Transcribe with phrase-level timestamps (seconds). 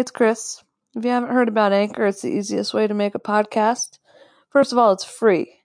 [0.00, 0.64] it's Chris.
[0.96, 3.98] If you haven't heard about Anchor, it's the easiest way to make a podcast.
[4.48, 5.60] First of all, it's free.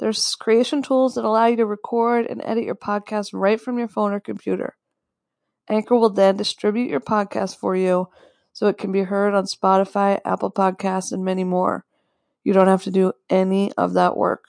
[0.00, 3.86] There's creation tools that allow you to record and edit your podcast right from your
[3.86, 4.76] phone or computer.
[5.68, 8.08] Anchor will then distribute your podcast for you
[8.52, 11.84] so it can be heard on Spotify, Apple Podcasts, and many more.
[12.42, 14.46] You don't have to do any of that work.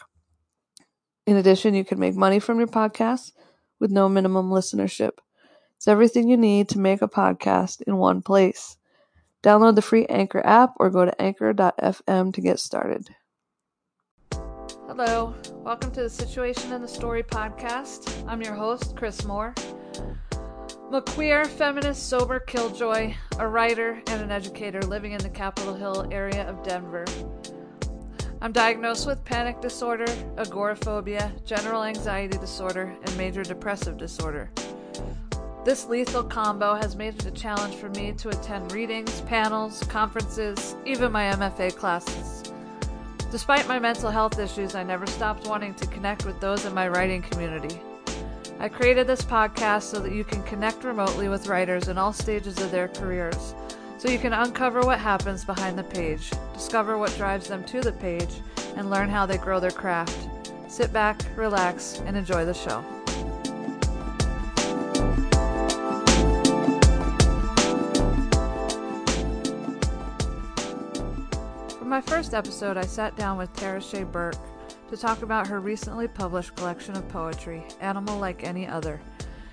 [1.28, 3.34] In addition, you can make money from your podcast
[3.80, 5.20] with no minimum listenership.
[5.76, 8.78] It's everything you need to make a podcast in one place.
[9.44, 13.10] Download the free Anchor app or go to anchor.fm to get started.
[14.88, 18.26] Hello, welcome to the Situation and the Story podcast.
[18.28, 19.54] I'm your host, Chris Moore.
[20.88, 25.74] I'm a queer, feminist, sober killjoy, a writer, and an educator living in the Capitol
[25.74, 27.06] Hill area of Denver.
[28.42, 30.06] I'm diagnosed with panic disorder,
[30.38, 34.52] agoraphobia, general anxiety disorder, and major depressive disorder.
[35.68, 40.78] This lethal combo has made it a challenge for me to attend readings, panels, conferences,
[40.86, 42.54] even my MFA classes.
[43.32, 46.88] Despite my mental health issues, I never stopped wanting to connect with those in my
[46.88, 47.82] writing community.
[48.62, 52.58] I created this podcast so that you can connect remotely with writers in all stages
[52.62, 53.54] of their careers,
[53.98, 57.92] so you can uncover what happens behind the page, discover what drives them to the
[57.92, 58.36] page,
[58.78, 60.30] and learn how they grow their craft.
[60.70, 62.86] Sit back, relax, and enjoy the show.
[71.88, 74.36] For my first episode, I sat down with Tara Shea Burke
[74.90, 79.00] to talk about her recently published collection of poetry, Animal Like Any Other.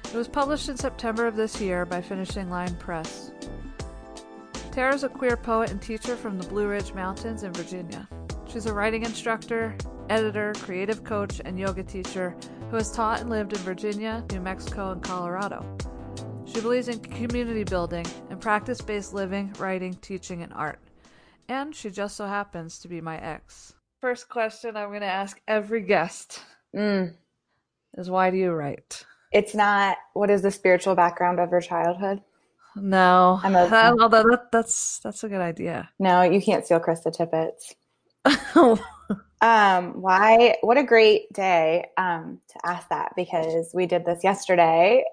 [0.07, 3.31] It was published in September of this year by Finishing Line Press.
[4.73, 8.09] Tara is a queer poet and teacher from the Blue Ridge Mountains in Virginia.
[8.49, 9.77] She's a writing instructor,
[10.11, 12.35] editor, creative coach, and yoga teacher
[12.69, 15.65] who has taught and lived in Virginia, New Mexico, and Colorado.
[16.47, 20.81] She believes in community building and practice based living, writing, teaching, and art.
[21.49, 23.75] And she just so happens to be my ex.
[24.01, 26.41] First question I'm going to ask every guest
[26.75, 27.15] Mm.
[27.97, 29.05] is why do you write?
[29.33, 32.21] It's not what is the spiritual background of your childhood?
[32.77, 35.89] No, I'm a- That- although that, that's that's a good idea.
[36.01, 37.75] No, you can't steal Krista Tippett's.
[39.41, 40.57] Um, why?
[40.63, 45.05] What a great day um, to ask that because we did this yesterday,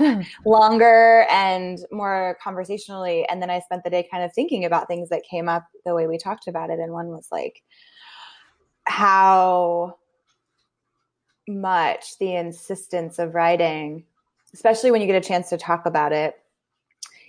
[0.44, 5.08] longer and more conversationally, and then I spent the day kind of thinking about things
[5.10, 7.62] that came up the way we talked about it, and one was like
[8.84, 9.96] how
[11.46, 14.04] much the insistence of writing,
[14.54, 16.34] especially when you get a chance to talk about it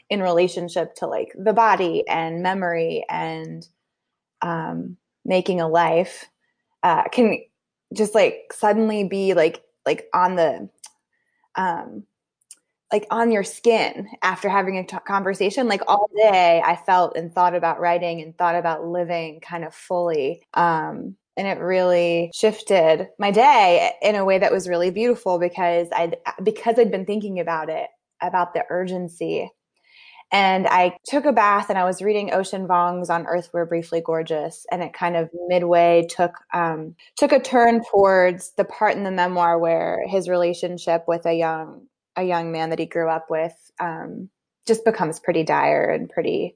[0.09, 3.67] in relationship to like the body and memory and
[4.41, 6.25] um, making a life
[6.83, 7.39] uh, can
[7.93, 10.69] just like suddenly be like like on the
[11.55, 12.03] um
[12.91, 17.33] like on your skin after having a t- conversation like all day i felt and
[17.33, 23.07] thought about writing and thought about living kind of fully um and it really shifted
[23.17, 26.11] my day in a way that was really beautiful because i
[26.43, 27.87] because i'd been thinking about it
[28.21, 29.51] about the urgency.
[30.31, 33.99] And I took a bath and I was reading Ocean Vuong's on Earth We're Briefly
[33.99, 39.03] Gorgeous, and it kind of midway took um, took a turn towards the part in
[39.03, 41.87] the memoir where his relationship with a young
[42.19, 44.29] a young man that he grew up with um,
[44.65, 46.55] just becomes pretty dire and pretty.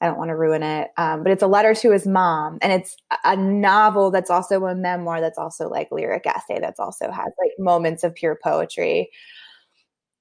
[0.00, 2.72] I don't want to ruin it, um, but it's a letter to his mom, and
[2.72, 7.32] it's a novel that's also a memoir that's also like lyric essay that's also has
[7.40, 9.10] like moments of pure poetry.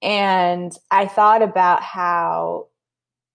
[0.01, 2.67] And I thought about how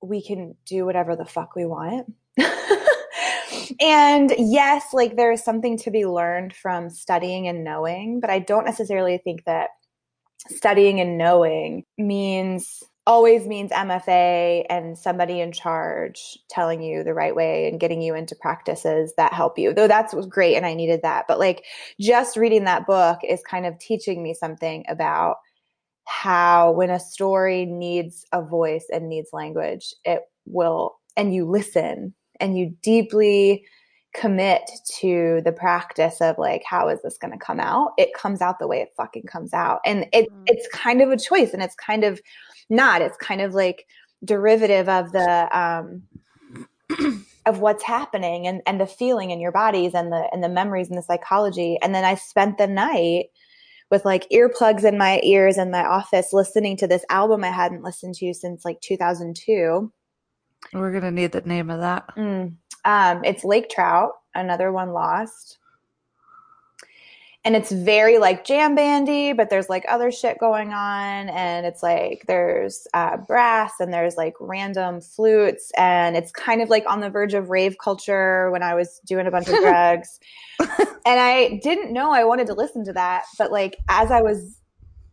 [0.02, 2.12] we can do whatever the fuck we want.
[3.80, 8.38] and yes, like there is something to be learned from studying and knowing, but I
[8.38, 9.70] don't necessarily think that
[10.48, 17.34] studying and knowing means always means MFA and somebody in charge telling you the right
[17.34, 19.72] way and getting you into practices that help you.
[19.72, 21.24] Though that's great and I needed that.
[21.26, 21.64] But like
[21.98, 25.36] just reading that book is kind of teaching me something about
[26.04, 32.14] how when a story needs a voice and needs language, it will, and you listen
[32.40, 33.64] and you deeply
[34.14, 34.62] commit
[35.00, 37.92] to the practice of like, how is this going to come out?
[37.98, 39.80] It comes out the way it fucking comes out.
[39.84, 40.32] And it, Mm.
[40.46, 42.20] it's kind of a choice and it's kind of
[42.70, 43.86] not, it's kind of like
[44.24, 46.02] derivative of the, um,
[47.46, 50.88] of what's happening and, and the feeling in your bodies and the, and the memories
[50.88, 51.78] and the psychology.
[51.82, 53.26] And then I spent the night
[53.90, 57.82] with like earplugs in my ears in my office listening to this album I hadn't
[57.82, 59.92] listened to since like 2002.
[60.72, 62.14] We're gonna need the name of that.
[62.16, 62.54] Mm.
[62.84, 65.58] Um, it's Lake Trout, another one lost.
[67.44, 71.82] and it's very like jam bandy, but there's like other shit going on, and it's
[71.82, 77.00] like there's uh, brass and there's like random flutes, and it's kind of like on
[77.00, 80.18] the verge of rave culture when I was doing a bunch of drugs,
[80.60, 80.68] and
[81.06, 84.60] I didn't know I wanted to listen to that, but like as I was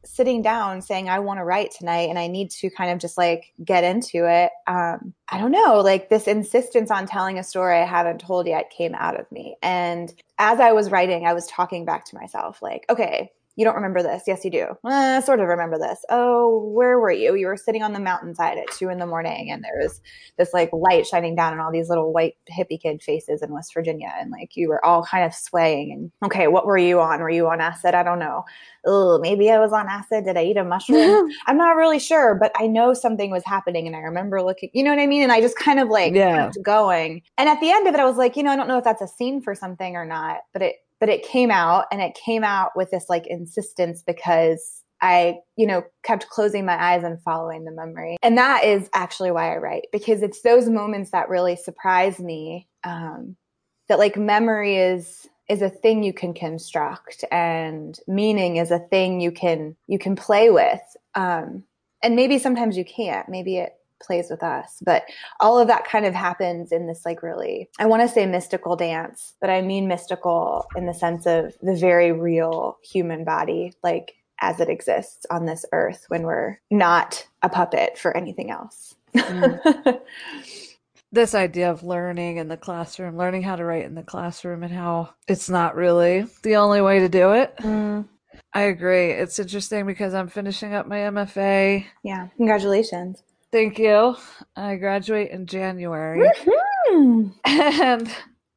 [0.05, 3.17] sitting down saying I want to write tonight and I need to kind of just
[3.17, 4.51] like get into it.
[4.67, 8.69] Um, I don't know, like this insistence on telling a story I haven't told yet
[8.69, 9.57] came out of me.
[9.61, 13.75] And as I was writing, I was talking back to myself, like, okay, you don't
[13.75, 14.23] remember this.
[14.27, 14.67] Yes, you do.
[14.83, 16.03] Uh, sort of remember this.
[16.09, 17.35] Oh, where were you?
[17.35, 20.01] You were sitting on the mountainside at two in the morning, and there was
[20.37, 23.73] this like light shining down on all these little white hippie kid faces in West
[23.73, 25.93] Virginia, and like you were all kind of swaying.
[25.93, 27.21] And okay, what were you on?
[27.21, 27.95] Were you on acid?
[27.95, 28.43] I don't know.
[28.85, 30.25] Oh, maybe I was on acid.
[30.25, 31.29] Did I eat a mushroom?
[31.47, 34.69] I'm not really sure, but I know something was happening, and I remember looking.
[34.73, 35.23] You know what I mean?
[35.23, 36.45] And I just kind of like yeah.
[36.45, 37.21] kept going.
[37.37, 38.83] And at the end of it, I was like, you know, I don't know if
[38.83, 42.15] that's a scene for something or not, but it but it came out and it
[42.15, 47.21] came out with this like insistence because I, you know, kept closing my eyes and
[47.21, 48.17] following the memory.
[48.23, 52.67] And that is actually why I write because it's those moments that really surprise me.
[52.83, 53.35] Um,
[53.87, 59.21] that like memory is is a thing you can construct and meaning is a thing
[59.21, 60.81] you can you can play with
[61.13, 61.63] um,
[62.01, 64.81] and maybe sometimes you can't maybe it plays with us.
[64.83, 65.03] But
[65.39, 68.75] all of that kind of happens in this like really, I want to say mystical
[68.75, 74.15] dance, but I mean mystical in the sense of the very real human body, like
[74.41, 78.95] as it exists on this earth when we're not a puppet for anything else.
[79.15, 80.01] Mm.
[81.11, 84.73] this idea of learning in the classroom, learning how to write in the classroom, and
[84.73, 87.55] how it's not really the only way to do it.
[87.57, 88.05] Mm.
[88.53, 89.11] I agree.
[89.11, 91.85] It's interesting because I'm finishing up my MFA.
[92.03, 92.27] Yeah.
[92.37, 93.23] Congratulations.
[93.55, 94.17] Thank you.
[94.57, 96.29] I graduate in January.
[96.91, 97.29] Mm-hmm.
[97.45, 98.13] And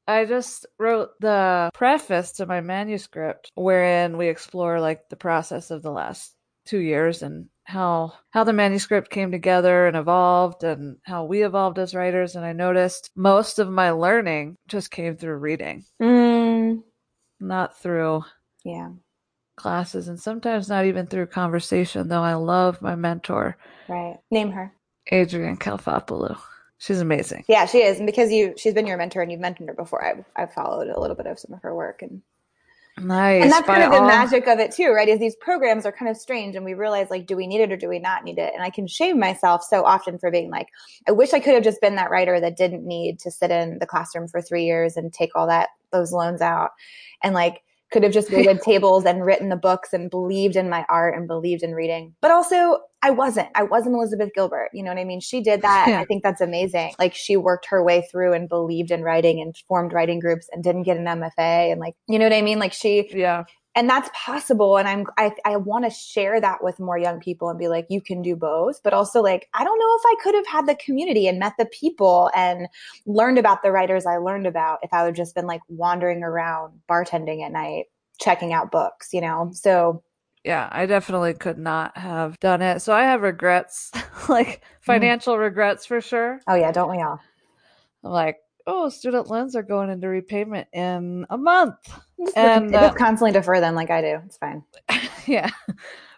[0.09, 5.83] I just wrote the preface to my manuscript wherein we explore like the process of
[5.83, 6.35] the last
[6.67, 11.79] 2 years and how how the manuscript came together and evolved and how we evolved
[11.79, 15.85] as writers and I noticed most of my learning just came through reading.
[16.03, 16.83] Mm.
[17.39, 18.25] Not through
[18.65, 18.91] yeah
[19.55, 23.57] classes and sometimes not even through conversation though I love my mentor.
[23.89, 24.19] Right.
[24.31, 24.73] Name her.
[25.13, 26.39] Adrianne Kalfopoulou.
[26.79, 27.45] She's amazing.
[27.49, 27.99] Yeah, she is.
[27.99, 30.89] And because you she's been your mentor and you've mentioned her before, I've I've followed
[30.89, 32.23] a little bit of some of her work and
[33.01, 33.43] Nice.
[33.43, 34.07] And that's kind of the all...
[34.07, 35.09] magic of it too, right?
[35.09, 37.73] Is these programs are kind of strange and we realize like, do we need it
[37.73, 38.53] or do we not need it?
[38.55, 40.69] And I can shame myself so often for being like,
[41.07, 43.79] I wish I could have just been that writer that didn't need to sit in
[43.79, 46.71] the classroom for three years and take all that those loans out.
[47.23, 50.85] And like could have just waited tables and written the books and believed in my
[50.89, 52.15] art and believed in reading.
[52.21, 53.49] But also, I wasn't.
[53.55, 54.71] I wasn't Elizabeth Gilbert.
[54.73, 55.21] You know what I mean?
[55.21, 55.87] She did that.
[55.89, 56.01] Yeah.
[56.01, 56.95] I think that's amazing.
[56.99, 60.65] Like she worked her way through and believed in writing and formed writing groups and
[60.65, 62.59] didn't get an MFA and like, you know what I mean?
[62.59, 63.45] Like she Yeah
[63.79, 64.77] and that's possible.
[64.77, 67.87] And i'm i, I want to share that with more young people and be like
[67.89, 68.83] you can do both.
[68.83, 71.55] But also like i don't know if i could have had the community and met
[71.59, 72.67] the people and
[73.07, 76.81] learned about the writers i learned about if i would just been like wandering around
[76.91, 77.87] bartending at night
[78.21, 79.51] checking out books you know?
[79.55, 80.03] So
[80.45, 82.83] yeah i definitely could not have done it.
[82.83, 83.93] So i have regrets
[84.29, 84.63] like mm.
[84.81, 85.41] financial mm.
[85.41, 86.41] regrets for sure.
[86.49, 86.73] Oh yeah.
[86.73, 87.21] Don't we all?
[88.05, 91.77] I'm like oh, student loans are going into repayment in a month.
[92.19, 94.21] Just and uh, constantly defer them like I do.
[94.27, 94.63] It's fine.
[95.27, 95.51] yeah.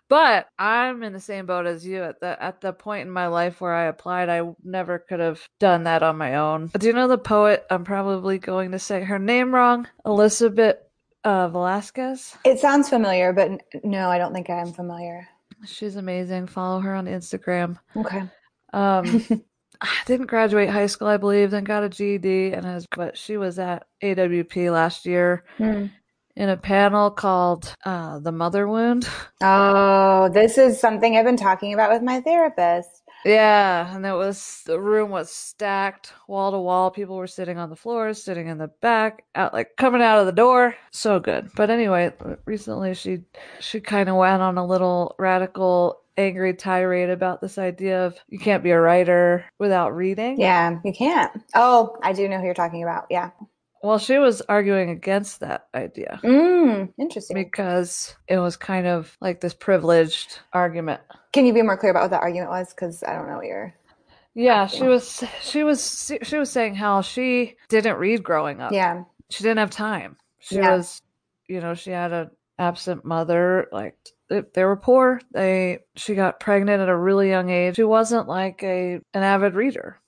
[0.09, 3.29] But I'm in the same boat as you at the at the point in my
[3.29, 4.29] life where I applied.
[4.29, 6.73] I never could have done that on my own.
[6.77, 7.65] Do you know the poet?
[7.71, 9.87] I'm probably going to say her name wrong.
[10.05, 10.79] Elizabeth
[11.23, 12.37] uh, Velasquez.
[12.45, 13.51] It sounds familiar, but
[13.85, 15.29] no, I don't think I am familiar.
[15.65, 16.49] She's amazing.
[16.49, 17.79] Follow her on Instagram.
[17.97, 18.25] Okay.
[18.73, 19.45] Um,
[20.07, 23.59] didn't graduate high school, I believe, then got a GED, and has, but she was
[23.59, 25.91] at AWP last year mm.
[26.37, 29.09] in a panel called uh, "The Mother Wound."
[29.43, 33.00] Oh, this is something I've been talking about with my therapist.
[33.25, 36.91] Yeah, and it was the room was stacked wall to wall.
[36.91, 40.27] People were sitting on the floors, sitting in the back, out like coming out of
[40.27, 40.75] the door.
[40.91, 41.51] So good.
[41.55, 42.13] But anyway,
[42.45, 43.21] recently she
[43.61, 48.39] she kind of went on a little radical angry tirade about this idea of you
[48.39, 50.41] can't be a writer without reading.
[50.41, 51.33] Yeah, you can't.
[51.55, 53.07] Oh, I do know who you're talking about.
[53.11, 53.31] Yeah.
[53.83, 56.21] Well, she was arguing against that idea.
[56.23, 57.35] Mm, interesting.
[57.35, 61.01] Because it was kind of like this privileged argument.
[61.33, 62.71] Can you be more clear about what that argument was?
[62.71, 63.75] Because I don't know what you're.
[64.35, 65.25] Yeah, she was.
[65.43, 66.13] She was.
[66.23, 68.73] She was saying how she didn't read growing up.
[68.73, 69.05] Yeah.
[69.29, 70.17] She didn't have time.
[70.39, 70.77] She yeah.
[70.77, 71.03] was,
[71.49, 73.69] you know, she had an absent mother.
[73.73, 73.97] Like
[74.29, 75.21] they were poor.
[75.33, 77.77] They she got pregnant at a really young age.
[77.77, 80.01] She wasn't like a an avid reader,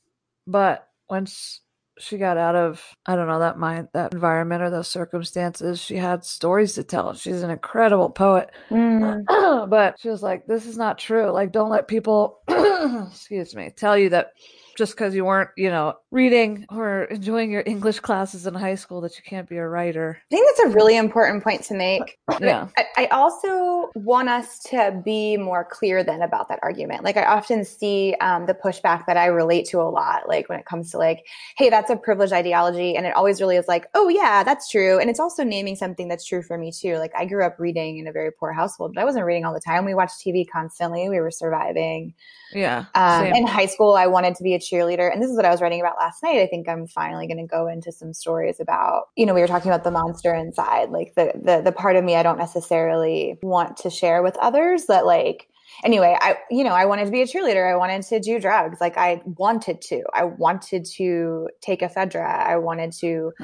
[0.47, 1.61] but once
[1.99, 5.97] she got out of I don't know that mind that environment or those circumstances, she
[5.97, 7.15] had stories to tell.
[7.15, 8.51] She's an incredible poet.
[8.71, 9.25] Mm.
[9.71, 11.31] but she was like, This is not true.
[11.31, 14.33] Like don't let people excuse me, tell you that
[14.77, 19.01] just because you weren't, you know, reading or enjoying your English classes in high school
[19.01, 20.19] that you can't be a writer.
[20.31, 22.19] I think that's a really important point to make.
[22.41, 22.69] Yeah.
[22.77, 27.05] I, I also want us to be more clear then about that argument.
[27.05, 30.59] Like I often see um, the pushback that I relate to a lot, like when
[30.59, 31.25] it comes to like,
[31.57, 32.97] hey, that's a privileged ideology.
[32.97, 34.99] And it always really is like, oh yeah, that's true.
[34.99, 36.97] And it's also naming something that's true for me too.
[36.97, 39.55] Like I grew up reading in a very poor household, but I wasn't reading all
[39.55, 39.85] the time.
[39.85, 41.09] We watched TV constantly.
[41.09, 42.15] We were surviving.
[42.53, 42.85] Yeah.
[42.95, 45.13] Um, in high school, I wanted to be a cheerleader.
[45.13, 46.41] And this is what I was writing about last night.
[46.41, 49.47] I think I'm finally going to go into some stories about, you know, we were
[49.47, 53.39] talking about the monster inside, like the, the, the part of me I don't necessarily
[53.43, 55.49] want to share with others that like,
[55.85, 57.71] anyway, I, you know, I wanted to be a cheerleader.
[57.71, 58.81] I wanted to do drugs.
[58.81, 62.47] Like I wanted to, I wanted to take ephedra.
[62.47, 63.33] I wanted to,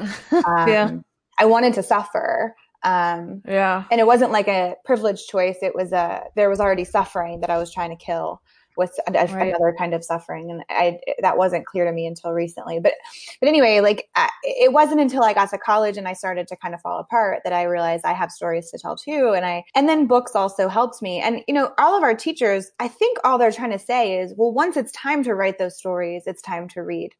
[0.47, 0.91] um, yeah.
[1.39, 2.55] I wanted to suffer.
[2.85, 3.85] Um, yeah.
[3.91, 5.59] And it wasn't like a privileged choice.
[5.63, 8.41] It was a, there was already suffering that I was trying to kill
[8.79, 9.49] with right.
[9.49, 12.79] another kind of suffering and i that wasn't clear to me until recently.
[12.81, 12.95] But
[13.41, 16.57] but anyway like I, it wasn't until i got to college and i started to
[16.57, 19.65] kind of fall apart that i realized i have stories to tell too and i
[19.75, 21.21] and then books also helped me.
[21.21, 24.33] And you know all of our teachers i think all they're trying to say is
[24.37, 27.13] well once it's time to write those stories it's time to read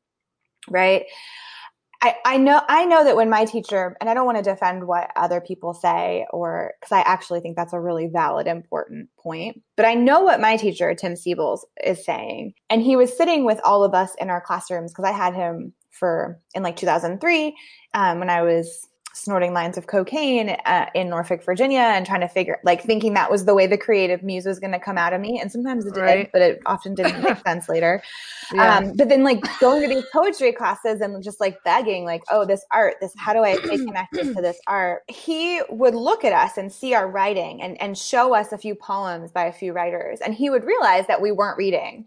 [0.71, 1.05] right
[2.01, 4.87] I, I know I know that when my teacher and I don't want to defend
[4.87, 9.63] what other people say or because I actually think that's a really valid important point
[9.77, 12.55] but I know what my teacher Tim Seibles is saying.
[12.69, 15.73] And he was sitting with all of us in our classrooms because I had him
[15.91, 17.57] for in like 2003
[17.95, 22.29] um, when I was snorting lines of cocaine uh, in Norfolk, Virginia, and trying to
[22.29, 25.13] figure, like, thinking that was the way the creative muse was going to come out
[25.13, 25.41] of me.
[25.41, 26.31] And sometimes it did, right.
[26.33, 28.03] but it often didn't make sense later.
[28.53, 28.77] Yeah.
[28.77, 32.45] Um, but then, like, going to these poetry classes and just like begging, like, oh,
[32.45, 35.03] this art, this, how do I stay connected to this art?
[35.09, 38.75] He would look at us and see our writing and, and show us a few
[38.75, 40.21] poems by a few writers.
[40.21, 42.07] And he would realize that we weren't reading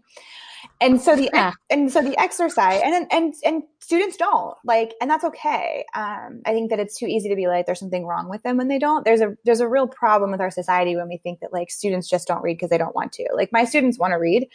[0.82, 1.52] and so the yeah.
[1.70, 6.52] and so the exercise and and and students don't like and that's okay um, i
[6.52, 8.78] think that it's too easy to be like there's something wrong with them when they
[8.78, 11.70] don't there's a there's a real problem with our society when we think that like
[11.70, 14.46] students just don't read because they don't want to like my students want to read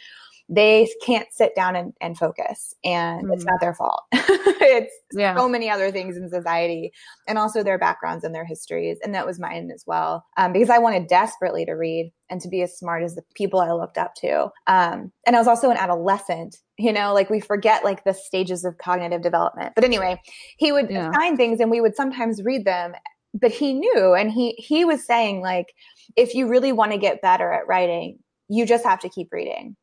[0.48, 3.34] they can't sit down and, and focus and mm.
[3.34, 5.36] it's not their fault it's yeah.
[5.36, 6.92] so many other things in society
[7.26, 10.70] and also their backgrounds and their histories and that was mine as well um, because
[10.70, 13.98] i wanted desperately to read and to be as smart as the people i looked
[13.98, 18.04] up to um, and i was also an adolescent you know like we forget like
[18.04, 20.20] the stages of cognitive development but anyway
[20.56, 21.12] he would yeah.
[21.12, 22.92] find things and we would sometimes read them
[23.34, 25.74] but he knew and he he was saying like
[26.16, 29.76] if you really want to get better at writing you just have to keep reading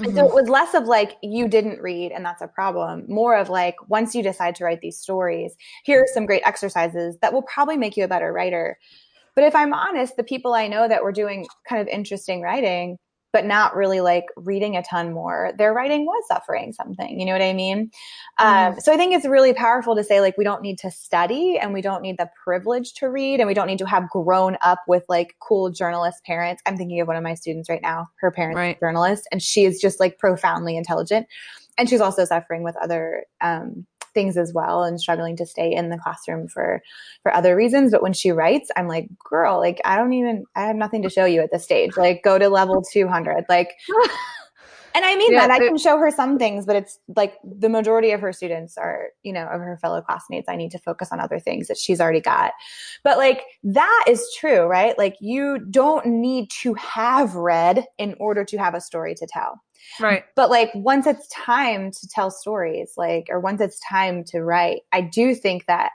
[0.00, 0.16] Mm-hmm.
[0.16, 3.04] So it was less of like, you didn't read and that's a problem.
[3.08, 5.54] More of like, once you decide to write these stories,
[5.84, 8.78] here are some great exercises that will probably make you a better writer.
[9.34, 12.98] But if I'm honest, the people I know that were doing kind of interesting writing,
[13.32, 17.18] but not really like reading a ton more, their writing was suffering something.
[17.18, 17.90] You know what I mean?
[18.40, 18.72] Mm.
[18.72, 21.58] Um, so I think it's really powerful to say like we don't need to study
[21.58, 24.56] and we don't need the privilege to read and we don't need to have grown
[24.62, 26.62] up with like cool journalist parents.
[26.66, 28.08] I'm thinking of one of my students right now.
[28.20, 28.76] Her parents right.
[28.76, 31.26] are journalist and she is just like profoundly intelligent.
[31.78, 35.90] And she's also suffering with other um, things as well and struggling to stay in
[35.90, 36.82] the classroom for
[37.22, 40.62] for other reasons but when she writes i'm like girl like i don't even i
[40.62, 43.72] have nothing to show you at this stage like go to level 200 like
[44.94, 47.68] and I mean yeah, that I can show her some things, but it's like the
[47.68, 50.48] majority of her students are, you know, of her fellow classmates.
[50.48, 52.52] I need to focus on other things that she's already got.
[53.04, 54.96] But like that is true, right?
[54.98, 59.60] Like you don't need to have read in order to have a story to tell.
[60.00, 60.24] Right.
[60.36, 64.82] But like once it's time to tell stories, like, or once it's time to write,
[64.92, 65.92] I do think that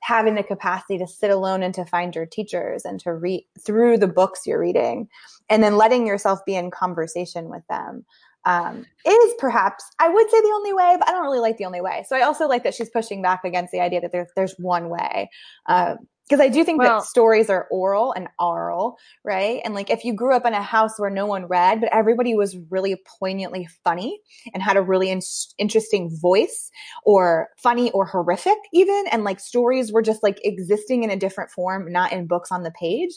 [0.00, 3.98] having the capacity to sit alone and to find your teachers and to read through
[3.98, 5.08] the books you're reading
[5.50, 8.04] and then letting yourself be in conversation with them
[8.44, 11.66] um, is perhaps I would say the only way, but I don't really like the
[11.66, 12.04] only way.
[12.08, 14.88] So I also like that she's pushing back against the idea that there's there's one
[14.88, 15.28] way.
[15.66, 19.62] Um, because I do think well, that stories are oral and oral, right?
[19.64, 22.34] And like if you grew up in a house where no one read, but everybody
[22.34, 24.20] was really poignantly funny
[24.52, 25.22] and had a really in-
[25.56, 26.70] interesting voice
[27.04, 31.50] or funny or horrific even, and like stories were just like existing in a different
[31.50, 33.12] form, not in books on the page,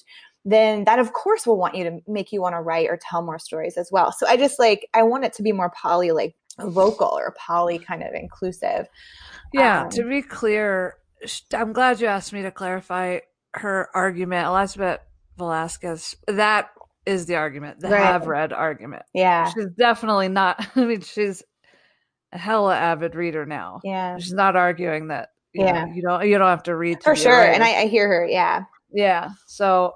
[0.46, 3.22] then that of course will want you to make you want to write or tell
[3.22, 4.12] more stories as well.
[4.12, 7.78] So I just like, I want it to be more poly like vocal or poly
[7.78, 8.88] kind of inclusive.
[9.54, 9.84] Yeah.
[9.84, 10.96] Um, to be clear,
[11.54, 13.20] I'm glad you asked me to clarify
[13.54, 14.48] her argument.
[14.48, 15.00] Elizabeth
[15.38, 16.70] Velasquez, that
[17.06, 18.02] is the argument, the right.
[18.02, 19.04] have read argument.
[19.14, 19.52] Yeah.
[19.52, 21.44] She's definitely not, I mean, she's
[22.32, 23.82] a hella avid reader now.
[23.84, 24.18] Yeah.
[24.18, 25.30] She's not arguing that.
[25.54, 25.86] You Yeah.
[25.86, 27.42] know, you don't you don't have to read to For sure.
[27.42, 28.26] And I, I hear her.
[28.26, 28.64] Yeah.
[28.94, 29.30] yeah.
[29.48, 29.96] So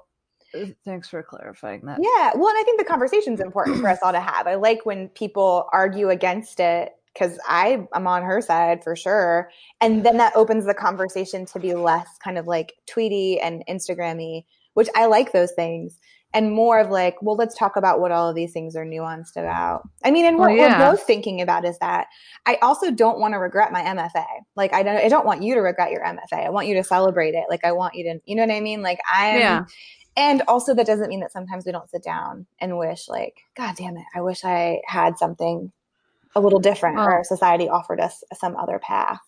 [0.54, 1.98] uh, thanks for clarifying that.
[2.02, 2.32] Yeah.
[2.34, 4.46] Well, and I think the conversation's important for us all to have.
[4.46, 9.50] I like when people argue against it because I am on her side for sure.
[9.80, 14.44] And then that opens the conversation to be less kind of like tweety and Instagrammy,
[14.74, 15.98] which I like those things.
[16.34, 19.36] And more of like, well, let's talk about what all of these things are nuanced
[19.36, 19.88] about.
[20.04, 20.78] I mean, and what yeah.
[20.78, 22.08] we're both thinking about is that
[22.44, 24.26] I also don't want to regret my MFA.
[24.54, 26.44] Like, I don't, I don't want you to regret your MFA.
[26.44, 27.44] I want you to celebrate it.
[27.48, 28.82] Like, I want you to, you know what I mean?
[28.82, 29.64] Like, I'm, Yeah.
[30.18, 33.76] and also that doesn't mean that sometimes we don't sit down and wish like god
[33.76, 35.70] damn it i wish i had something
[36.36, 39.20] a little different Well- or society offered us some other path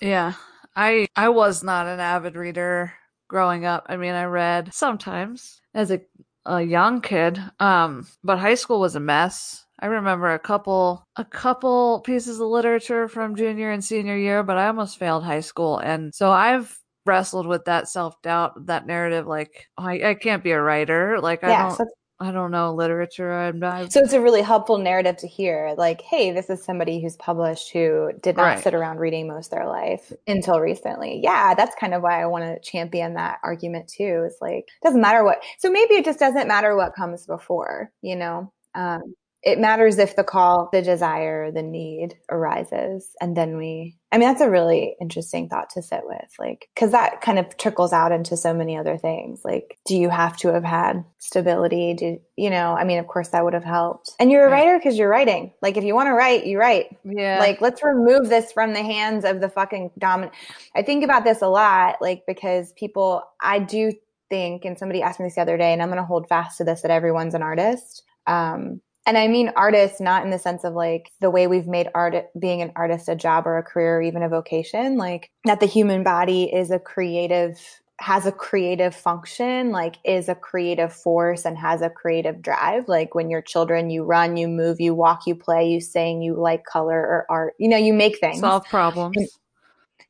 [0.00, 0.34] Yeah.
[0.76, 2.92] I I was not an avid reader
[3.28, 3.86] growing up.
[3.88, 6.00] I mean, I read sometimes as a
[6.46, 7.40] a young kid.
[7.60, 9.66] Um, but high school was a mess.
[9.80, 14.56] I remember a couple a couple pieces of literature from junior and senior year, but
[14.58, 15.78] I almost failed high school.
[15.78, 20.52] And so I've wrestled with that self-doubt, that narrative like oh, I, I can't be
[20.52, 21.20] a writer.
[21.20, 21.86] Like I yeah don't so,
[22.20, 23.32] I don't know literature.
[23.32, 27.00] I'm not so it's a really helpful narrative to hear like hey this is somebody
[27.00, 28.62] who's published who did not Right.
[28.64, 32.26] sit around reading most of their life until recently yeah that's kind of why i
[32.26, 36.18] want to champion that argument too it's like doesn't matter what so maybe it just
[36.18, 41.52] doesn't matter what comes before you know um, it matters if the call, the desire,
[41.52, 43.10] the need arises.
[43.20, 46.28] And then we, I mean, that's a really interesting thought to sit with.
[46.40, 49.42] Like, cause that kind of trickles out into so many other things.
[49.44, 51.94] Like, do you have to have had stability?
[51.94, 54.10] Do, you know, I mean, of course that would have helped.
[54.18, 55.52] And you're a writer because you're writing.
[55.62, 56.96] Like, if you want to write, you write.
[57.04, 57.38] yeah.
[57.38, 60.32] Like, let's remove this from the hands of the fucking dominant.
[60.74, 63.92] I think about this a lot, like, because people, I do
[64.30, 66.58] think, and somebody asked me this the other day, and I'm going to hold fast
[66.58, 68.02] to this that everyone's an artist.
[68.26, 71.88] Um, and I mean artists, not in the sense of like the way we've made
[71.94, 75.60] art, being an artist a job or a career or even a vocation, like that
[75.60, 77.58] the human body is a creative,
[78.00, 82.86] has a creative function, like is a creative force and has a creative drive.
[82.86, 86.38] Like when you're children, you run, you move, you walk, you play, you sing, you
[86.38, 88.40] like color or art, you know, you make things.
[88.40, 89.38] solve problems.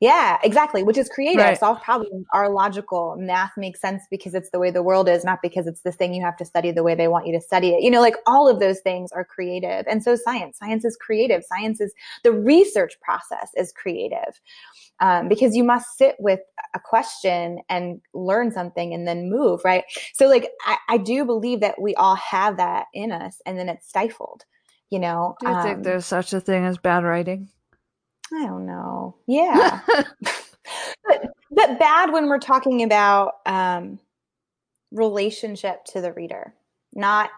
[0.00, 0.84] Yeah, exactly.
[0.84, 1.42] Which is creative.
[1.42, 1.58] Right.
[1.58, 3.16] Solve problems are logical.
[3.18, 6.14] Math makes sense because it's the way the world is, not because it's this thing
[6.14, 7.82] you have to study the way they want you to study it.
[7.82, 9.84] You know, like all of those things are creative.
[9.88, 10.58] And so science.
[10.58, 11.42] Science is creative.
[11.44, 11.92] Science is
[12.22, 14.40] the research process is creative.
[15.00, 16.40] Um, because you must sit with
[16.74, 19.84] a question and learn something and then move, right?
[20.14, 23.68] So like I, I do believe that we all have that in us and then
[23.68, 24.44] it's stifled,
[24.90, 25.36] you know.
[25.40, 27.48] Do you Um, think there's such a thing as bad writing?
[28.32, 29.16] I don't know.
[29.26, 29.80] Yeah.
[31.04, 33.98] but but bad when we're talking about um
[34.90, 36.54] relationship to the reader
[36.94, 37.30] not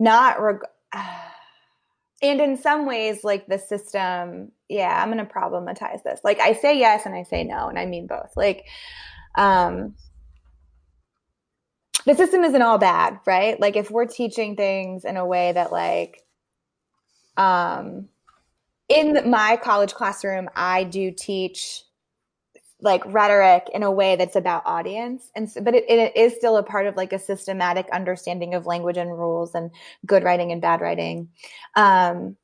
[0.00, 0.58] not reg-
[2.22, 6.54] and in some ways like the system yeah i'm going to problematize this like i
[6.54, 8.64] say yes and i say no and i mean both like
[9.34, 9.94] um
[12.06, 15.72] the system isn't all bad right like if we're teaching things in a way that
[15.72, 16.22] like
[17.36, 18.08] um
[18.88, 21.82] in my college classroom, I do teach
[22.80, 26.56] like rhetoric in a way that's about audience, and so, but it, it is still
[26.56, 29.70] a part of like a systematic understanding of language and rules and
[30.04, 31.28] good writing and bad writing.
[31.76, 32.36] Um,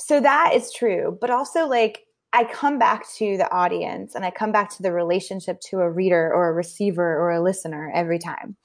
[0.00, 4.30] so that is true, but also like I come back to the audience and I
[4.30, 8.18] come back to the relationship to a reader or a receiver or a listener every
[8.18, 8.56] time.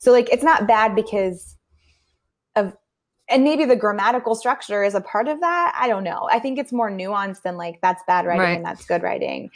[0.00, 1.55] So like it's not bad because
[3.28, 5.76] and maybe the grammatical structure is a part of that.
[5.78, 6.28] I don't know.
[6.30, 8.56] I think it's more nuanced than like that's bad writing Right.
[8.56, 9.50] and that's good writing.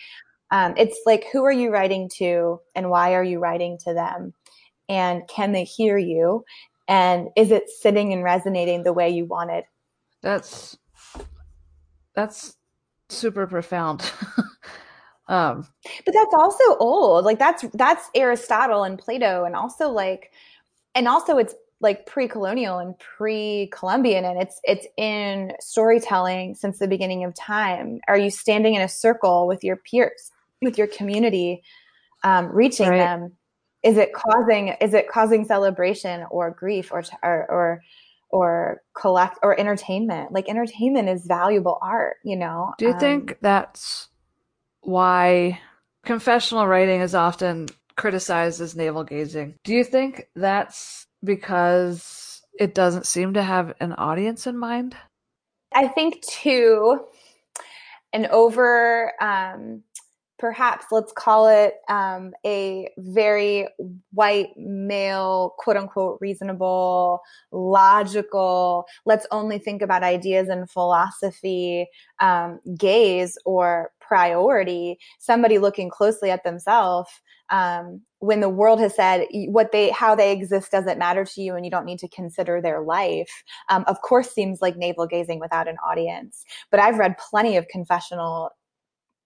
[0.51, 4.35] Um, it's like who are you writing to and why are you writing to them?
[4.89, 6.45] And can they hear you?
[6.89, 9.65] And is it sitting and resonating the way you wanted?
[10.23, 10.77] That's
[12.15, 12.57] that's
[13.09, 14.01] super profound.
[15.29, 15.67] um,
[16.05, 17.25] But that's also old.
[17.25, 20.33] Like that's that's Aristotle and Plato and also like
[20.97, 27.25] and also it's like pre-colonial and pre-Columbian and it's it's in storytelling since the beginning
[27.25, 28.01] of time.
[28.07, 31.63] Are you standing in a circle with your peers, with your community,
[32.23, 32.99] um, reaching Right.
[32.99, 33.33] them?
[33.83, 37.83] Is it causing is it causing celebration or grief or or or
[38.29, 40.33] or collect or entertainment?
[40.33, 42.73] Like entertainment is valuable art, you know.
[42.77, 44.09] do you Um, think that's
[44.83, 45.61] why
[46.05, 47.69] confessional writing is often
[48.01, 49.55] criticized as navel gazing?
[49.63, 54.97] Do you think that's because it doesn't seem to have an audience in mind?
[55.75, 57.05] I think too,
[58.15, 59.83] an over um,
[60.39, 63.69] perhaps let's call it um, a very
[64.13, 67.21] white male quote unquote reasonable
[67.53, 71.87] logical let's only think about ideas and philosophy
[72.21, 77.09] um, gaze or priority somebody looking closely at themselves
[77.51, 81.55] um, when the world has said what they how they exist doesn't matter to you
[81.55, 83.31] and you don't need to consider their life
[83.69, 86.45] um, of course seems like navel gazing without an audience.
[86.73, 88.51] But i've read plenty of confessional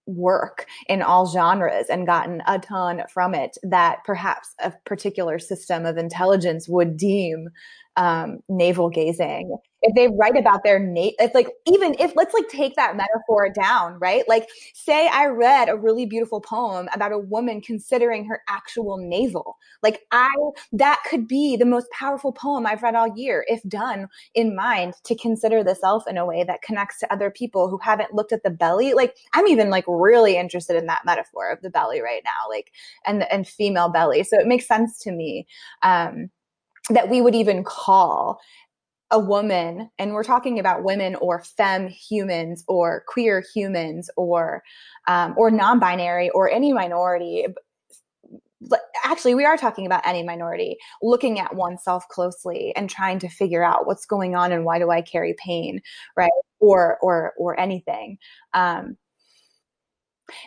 [0.07, 5.83] work in all genres and gotten a ton from it that perhaps a particular system
[5.83, 7.49] of intelligence would deem
[7.97, 12.47] um, navel gazing if they write about their nate it's like even if let's like
[12.49, 14.27] take that metaphor down right?
[14.27, 19.57] Like say i read a really beautiful poem about a woman considering her actual navel.
[19.83, 20.29] Like i
[20.73, 24.95] that could be the most powerful poem i've read all year if done in mind
[25.03, 28.33] to consider the self in a way that connects to other people who haven't looked
[28.33, 28.93] at the belly.
[28.93, 32.71] Like i'm even like really interested in that metaphor of the belly right now like
[33.05, 34.23] and and female belly.
[34.23, 35.47] So it makes sense to me
[35.83, 36.29] um
[36.89, 38.39] that we would even call
[39.11, 44.63] a woman, and we're talking about women or femme humans or queer humans or
[45.07, 47.45] um, or non-binary or any minority.
[49.03, 53.63] Actually, we are talking about any minority looking at oneself closely and trying to figure
[53.63, 55.81] out what's going on and why do I carry pain,
[56.17, 56.31] right?
[56.59, 58.17] Or or or anything.
[58.53, 58.97] Um,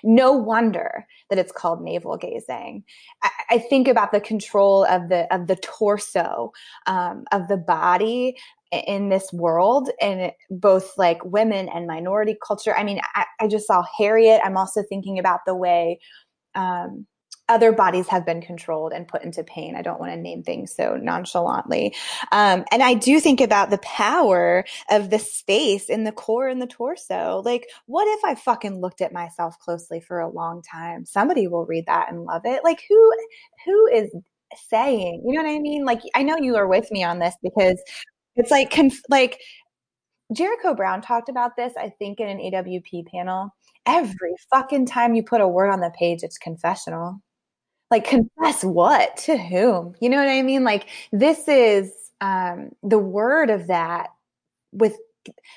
[0.03, 2.85] no wonder that it's called navel gazing.
[3.23, 6.53] I, I, think about the control of the of the torso
[6.87, 8.37] um, of the body
[8.71, 12.77] in this world and both like women and minority culture.
[12.77, 14.41] I mean, I, I just saw Harriet.
[14.45, 16.01] I'm also thinking about the way
[16.55, 17.07] um,
[17.49, 19.75] other bodies have been controlled and put into pain.
[19.75, 21.95] I don't want to name things so nonchalantly.
[22.31, 26.61] Um, and I do think about the power of the space in the core and
[26.61, 27.43] the torso.
[27.45, 31.07] Like, what if I fucking looked at myself closely for a long time?
[31.07, 32.63] Somebody will read that and love it.
[32.65, 33.13] Like, who,
[33.65, 34.15] who is
[34.69, 35.85] saying, you know what I mean?
[35.85, 37.81] Like, I know you are with me on this because
[38.37, 39.41] it's like, conf- like,
[40.35, 43.55] Jericho Brown talked about this, I think, in an AWP panel.
[43.87, 47.23] Every fucking time you put a word on the page, it's confessional
[47.91, 49.17] like confess what?
[49.19, 49.95] To whom?
[50.01, 50.65] You know what i mean?
[50.65, 54.09] Like this is um the word of that
[54.73, 54.97] with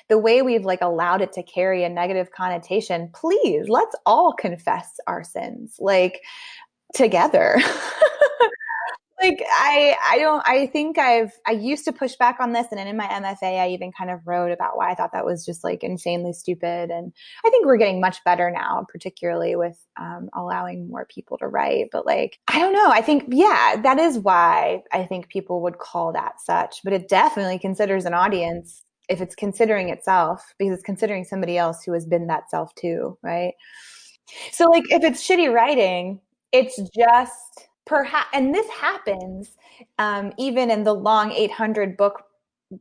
[0.08, 3.10] the way we've like allowed it to carry a negative connotation.
[3.14, 6.20] Please let's all confess our sins like
[6.94, 7.58] together
[9.22, 12.80] like I I don't I think I've I used to push back on this and
[12.80, 15.62] in my MFA I even kind of wrote about why I thought that was just
[15.62, 17.12] like insanely stupid and
[17.44, 21.86] I think we're getting much better now particularly with um, allowing more people to write
[21.92, 25.78] but like I don't know I think yeah that is why I think people would
[25.78, 30.82] call that such but it definitely considers an audience if it's considering itself because it's
[30.82, 33.54] considering somebody else who has been that self too right?
[34.50, 36.20] So like if it's shitty writing
[36.52, 39.56] it's just perhaps and this happens
[39.98, 42.24] um, even in the long 800 book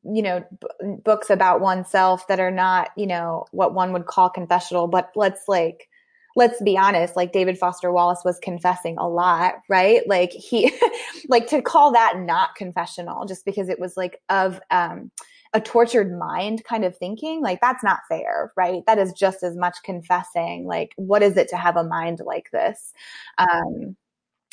[0.03, 4.29] you know b- books about oneself that are not you know what one would call
[4.29, 5.89] confessional but let's like
[6.37, 10.07] let's be honest like david foster wallace was confessing a lot right?
[10.07, 10.71] Like he
[11.29, 15.11] like to call that not confessional just because it was like of um
[15.53, 18.83] a tortured mind kind of thinking like that's not fair right?
[18.87, 22.49] That is just as much confessing like what is it to have a mind like
[22.51, 22.93] this?
[23.37, 23.95] Um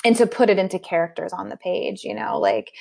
[0.04, 2.72] and to put it into characters on the page, you know, like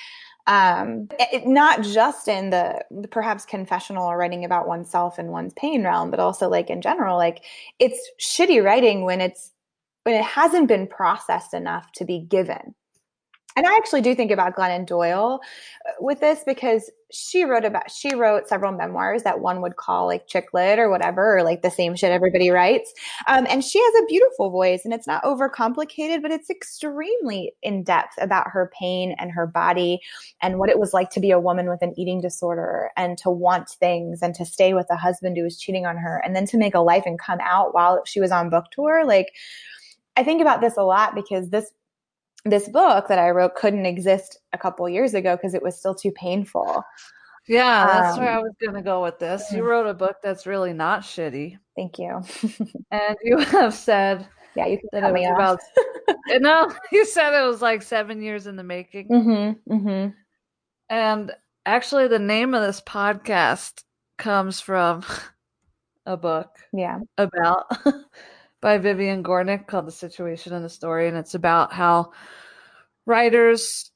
[0.46, 5.52] um, it, not just in the, the perhaps confessional or writing about oneself and one's
[5.54, 7.44] pain realm, but also like in general, like
[7.78, 9.52] it's shitty writing when it's
[10.04, 12.74] when it hasn't been processed enough to be given
[13.58, 15.40] and I actually do think about Glennon Doyle
[15.84, 20.06] uh, with this because she wrote about she wrote several memoirs that one would call
[20.06, 22.94] like chick lit or whatever or like the same shit everybody writes.
[23.26, 27.82] Um, and she has a beautiful voice and it's not overcomplicated but it's extremely in
[27.82, 29.98] depth about her pain and her body
[30.40, 33.28] and what it was like to be a woman with an eating disorder and to
[33.28, 36.46] want things and to stay with a husband who was cheating on her and then
[36.46, 39.04] to make a life and come out while she was on book tour.
[39.04, 39.32] Like
[40.16, 41.72] I think about this a lot because this
[42.48, 45.94] this book that I wrote couldn't exist a couple years ago because it was still
[45.94, 46.82] too painful.
[47.46, 49.50] Yeah, that's um, where I was going to go with this.
[49.52, 51.58] You wrote a book that's really not shitty.
[51.76, 52.20] Thank you.
[52.90, 55.60] and you have said yeah, you can that it was about
[56.40, 59.08] no, you said it was like seven years in the making.
[59.08, 60.10] Mm-hmm, mm-hmm.
[60.90, 61.32] And
[61.64, 63.84] actually, the name of this podcast
[64.16, 65.04] comes from
[66.06, 66.56] a book.
[66.72, 67.66] Yeah, about
[68.60, 71.08] by Vivian Gornick called The Situation and the Story.
[71.08, 72.12] And it's about how
[73.06, 73.90] writers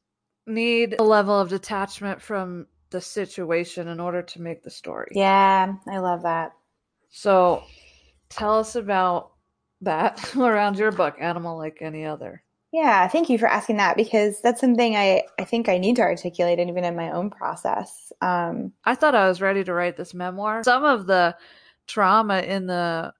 [0.46, 5.12] need a level of detachment from the situation in order to make the story.
[5.12, 6.52] Yeah, I love that.
[7.10, 7.64] So
[8.28, 9.32] tell us about
[9.80, 12.42] that around your book, Animal Like Any Other.
[12.72, 16.02] Yeah, thank you for asking that because that's something I, I think I need to
[16.02, 18.12] articulate and even in my own process.
[18.22, 20.64] Um, I thought I was ready to write this memoir.
[20.64, 21.36] Some of the
[21.86, 23.12] trauma in the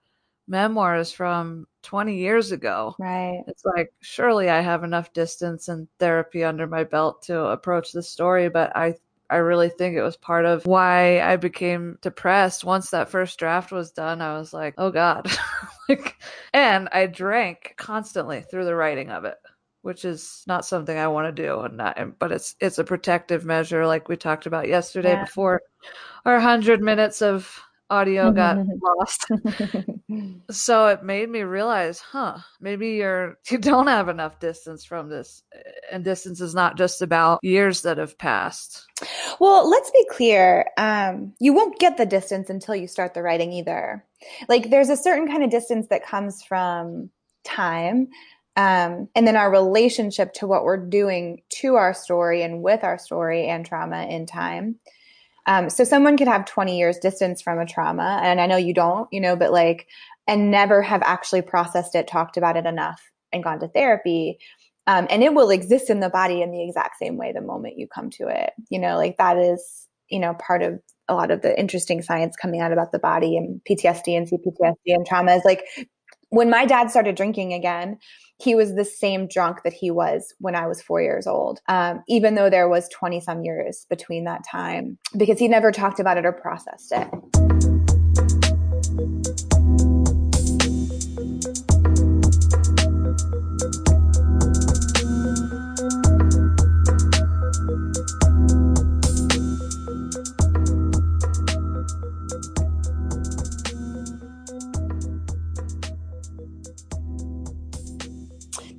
[0.52, 2.94] memoirs from 20 years ago.
[3.00, 3.42] Right.
[3.48, 8.02] It's like, surely I have enough distance and therapy under my belt to approach the
[8.02, 8.94] story, but I
[9.30, 12.66] I really think it was part of why I became depressed.
[12.66, 15.26] Once that first draft was done, I was like, oh God.
[15.88, 16.18] like,
[16.52, 19.38] and I drank constantly through the writing of it,
[19.80, 21.60] which is not something I want to do.
[21.60, 25.24] And not, but it's, it's a protective measure, like we talked about yesterday yeah.
[25.24, 25.62] before
[26.26, 27.58] our hundred minutes of
[27.92, 29.26] audio got lost.
[30.50, 35.42] so it made me realize, huh, maybe you're you don't have enough distance from this
[35.90, 38.86] and distance is not just about years that have passed.
[39.38, 40.66] Well, let's be clear.
[40.76, 44.04] Um, you won't get the distance until you start the writing either.
[44.48, 47.10] Like there's a certain kind of distance that comes from
[47.44, 48.08] time
[48.56, 52.98] um, and then our relationship to what we're doing to our story and with our
[52.98, 54.76] story and trauma in time.
[55.46, 58.74] Um, so someone could have 20 years distance from a trauma, and I know you
[58.74, 59.88] don't, you know, but like,
[60.26, 63.02] and never have actually processed it, talked about it enough,
[63.32, 64.38] and gone to therapy.
[64.86, 67.78] Um, and it will exist in the body in the exact same way the moment
[67.78, 68.52] you come to it.
[68.68, 72.36] You know, like that is, you know, part of a lot of the interesting science
[72.36, 75.64] coming out about the body and PTSD and CPTSD and trauma is like
[76.32, 77.98] when my dad started drinking again,
[78.42, 82.02] he was the same drunk that he was when I was four years old, um,
[82.08, 86.16] even though there was 20 some years between that time, because he never talked about
[86.16, 87.71] it or processed it.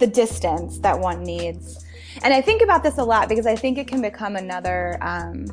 [0.04, 1.86] The distance that one needs.
[2.24, 5.46] And I think about this a lot because I think it can become another um,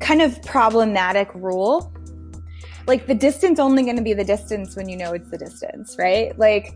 [0.00, 1.94] kind of problematic rule.
[2.88, 5.94] Like the distance only going to be the distance when you know it's the distance,
[5.96, 6.36] right?
[6.36, 6.74] Like,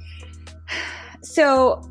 [1.23, 1.83] so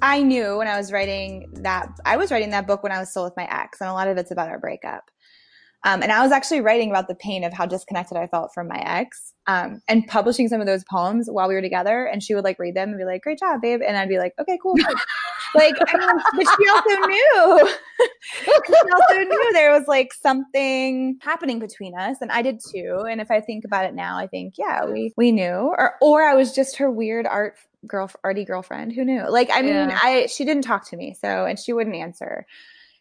[0.00, 3.10] I knew when I was writing that, I was writing that book when I was
[3.10, 5.10] still with my ex, and a lot of it's about our breakup.
[5.84, 8.68] Um, and I was actually writing about the pain of how disconnected I felt from
[8.68, 12.06] my ex um, and publishing some of those poems while we were together.
[12.06, 13.80] And she would like read them and be like, great job, babe.
[13.86, 14.74] And I'd be like, okay, cool.
[15.54, 17.74] like, I mean, but she also knew,
[18.44, 22.16] she also knew there was like something happening between us.
[22.22, 23.04] And I did too.
[23.08, 26.22] And if I think about it now, I think, yeah, we, we knew, or, or
[26.22, 29.28] I was just her weird art girl, arty girlfriend who knew.
[29.28, 29.98] Like, I mean, yeah.
[30.02, 31.14] I, she didn't talk to me.
[31.20, 32.46] So, and she wouldn't answer.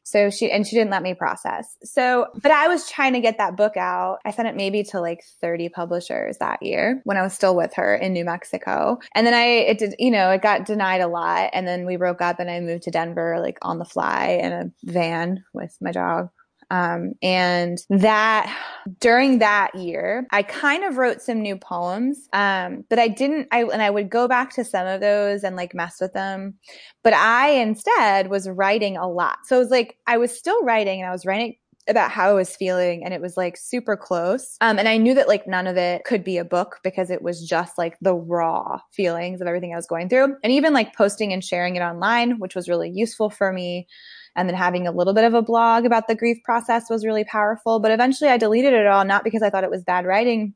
[0.03, 1.77] So she, and she didn't let me process.
[1.83, 4.19] So, but I was trying to get that book out.
[4.25, 7.73] I sent it maybe to like 30 publishers that year when I was still with
[7.75, 8.99] her in New Mexico.
[9.15, 11.49] And then I, it did, you know, it got denied a lot.
[11.53, 14.51] And then we broke up and I moved to Denver like on the fly in
[14.51, 16.29] a van with my dog.
[16.73, 18.51] Um, and that
[18.99, 23.65] during that year, I kind of wrote some new poems, um, but I didn't, I,
[23.65, 26.55] and I would go back to some of those and like mess with them.
[27.03, 29.37] But I instead was writing a lot.
[29.45, 31.57] So it was like, I was still writing and I was writing
[31.87, 34.57] about how I was feeling and it was like super close.
[34.59, 37.21] Um, and I knew that like none of it could be a book because it
[37.21, 40.37] was just like the raw feelings of everything I was going through.
[40.43, 43.87] And even like posting and sharing it online, which was really useful for me.
[44.35, 47.23] And then having a little bit of a blog about the grief process was really
[47.23, 47.79] powerful.
[47.79, 50.53] But eventually I deleted it all, not because I thought it was bad writing,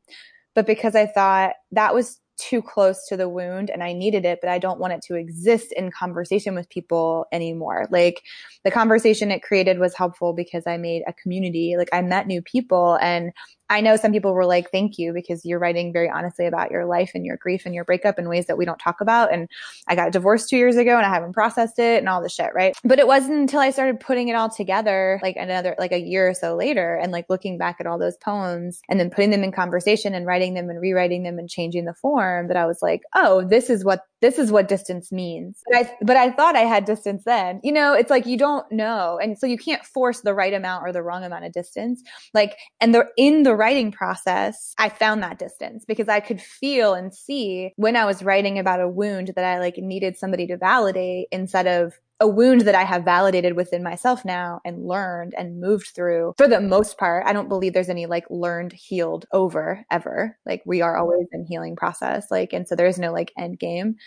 [0.55, 4.39] but because I thought that was too close to the wound and I needed it,
[4.41, 7.87] but I don't want it to exist in conversation with people anymore.
[7.89, 8.21] Like
[8.63, 11.75] the conversation it created was helpful because I made a community.
[11.77, 13.31] Like I met new people and
[13.69, 16.85] I know some people were like, thank you, because you're writing very honestly about your
[16.85, 19.33] life and your grief and your breakup in ways that we don't talk about.
[19.33, 19.49] And
[19.87, 22.51] I got divorced two years ago and I haven't processed it and all the shit,
[22.55, 22.75] right?
[22.83, 26.29] But it wasn't until I started putting it all together, like another, like a year
[26.29, 29.43] or so later, and like looking back at all those poems and then putting them
[29.43, 32.81] in conversation and writing them and rewriting them and changing the form that I was
[32.81, 35.61] like, oh, this is what this is what distance means.
[35.69, 37.59] But I, but I thought I had distance then.
[37.63, 39.19] You know, it's like you don't know.
[39.21, 42.01] And so you can't force the right amount or the wrong amount of distance.
[42.33, 46.93] Like, and the, in the writing process, I found that distance because I could feel
[46.93, 50.57] and see when I was writing about a wound that I like needed somebody to
[50.57, 55.61] validate instead of a wound that I have validated within myself now and learned and
[55.61, 57.25] moved through for the most part.
[57.27, 60.37] I don't believe there's any like learned, healed over ever.
[60.45, 62.31] Like we are always in healing process.
[62.31, 63.97] Like, and so there's no like end game.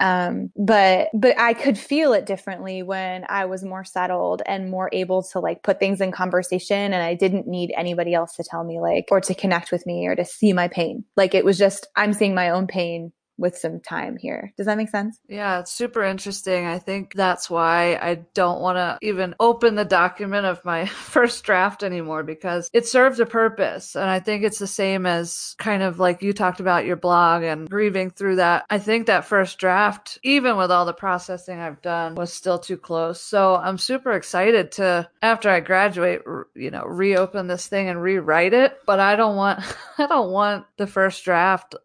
[0.00, 4.88] Um, but but I could feel it differently when I was more settled and more
[4.92, 8.62] able to like put things in conversation and I didn't need anybody else to tell
[8.62, 11.04] me like or to connect with me or to see my pain.
[11.16, 14.52] Like it was just I'm seeing my own pain with some time here.
[14.56, 15.18] Does that make sense?
[15.28, 16.66] Yeah, it's super interesting.
[16.66, 21.44] I think that's why I don't want to even open the document of my first
[21.44, 23.94] draft anymore because it served a purpose.
[23.94, 27.44] And I think it's the same as kind of like you talked about your blog
[27.44, 28.66] and grieving through that.
[28.68, 32.76] I think that first draft, even with all the processing I've done, was still too
[32.76, 33.20] close.
[33.20, 36.22] So I'm super excited to, after I graduate,
[36.54, 38.78] you know, reopen this thing and rewrite it.
[38.84, 39.60] But I don't want,
[39.98, 41.76] I don't want the first draft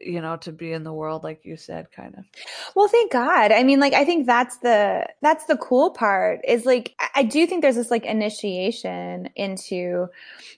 [0.00, 2.24] you know to be in the world like you said kind of.
[2.74, 3.52] Well thank god.
[3.52, 7.46] I mean like i think that's the that's the cool part is like i do
[7.46, 10.08] think there's this like initiation into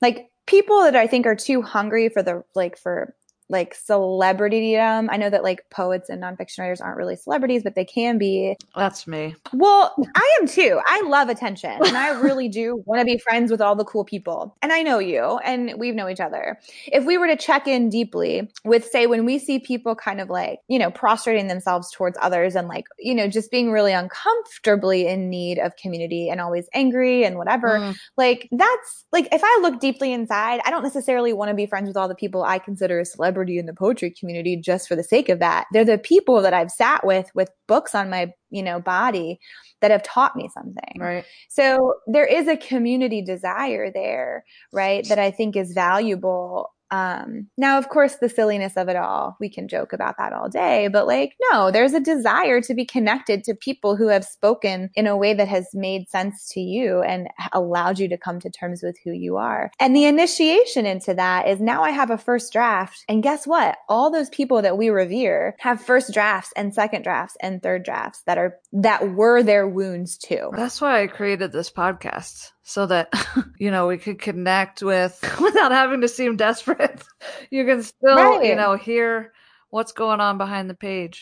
[0.01, 3.15] like people that i think are too hungry for the like for
[3.49, 5.09] like celebritydom.
[5.11, 8.57] I know that like poets and nonfiction writers aren't really celebrities, but they can be.
[8.75, 9.35] That's me.
[9.53, 10.81] Well, I am too.
[10.87, 14.05] I love attention and I really do want to be friends with all the cool
[14.05, 14.57] people.
[14.63, 16.59] And I know you and we know each other.
[16.87, 20.31] If we were to check in deeply with, say, when we see people kind of
[20.31, 25.07] like, you know, prostrating themselves towards others and like, you know, just being really uncomfortably
[25.07, 27.97] in need of community and always angry and whatever, mm.
[28.17, 31.89] like that's like, if I look deeply inside, I don't necessarily want to be friends
[31.89, 34.97] with all the people I consider a celebrity celebrity in the poetry community just for
[34.97, 35.67] the sake of that.
[35.73, 39.39] They're the people that I've sat with with books on my, you know, body
[39.81, 40.99] that have taught me something.
[40.99, 41.25] Right.
[41.49, 45.07] So there is a community desire there, right?
[45.09, 49.49] That I think is valuable um, now, of course, the silliness of it all, we
[49.49, 53.43] can joke about that all day, but like, no, there's a desire to be connected
[53.45, 57.29] to people who have spoken in a way that has made sense to you and
[57.55, 59.71] allowed you to come to terms with who you are.
[59.81, 63.05] And the initiation into that is now I have a first draft.
[63.09, 63.79] And guess what?
[63.89, 68.23] All those people that we revere have first drafts and second drafts and third drafts
[68.27, 70.51] that are, that were their wounds too.
[70.55, 73.13] That's why I created this podcast so that
[73.59, 77.03] you know we could connect with without having to seem desperate
[77.51, 78.45] you can still right.
[78.45, 79.33] you know hear
[79.71, 81.21] what's going on behind the page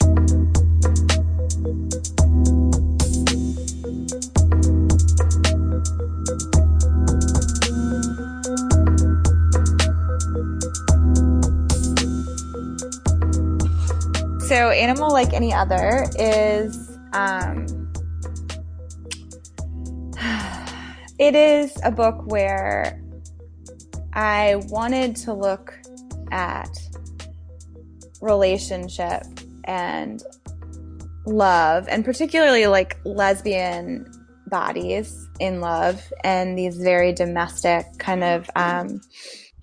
[14.46, 17.66] so animal like any other is um
[21.20, 22.98] It is a book where
[24.14, 25.78] I wanted to look
[26.30, 26.70] at
[28.22, 29.24] relationship
[29.64, 30.22] and
[31.26, 34.10] love, and particularly like lesbian
[34.46, 39.02] bodies in love and these very domestic kind of um,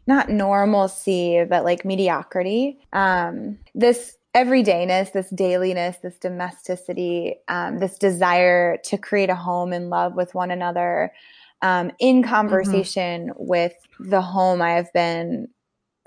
[0.06, 2.78] not normalcy, but like mediocrity.
[2.94, 9.90] Um, this everydayness, this dailiness, this domesticity, um, this desire to create a home and
[9.90, 11.12] love with one another
[11.62, 13.48] um, in conversation mm-hmm.
[13.48, 15.48] with the home I have been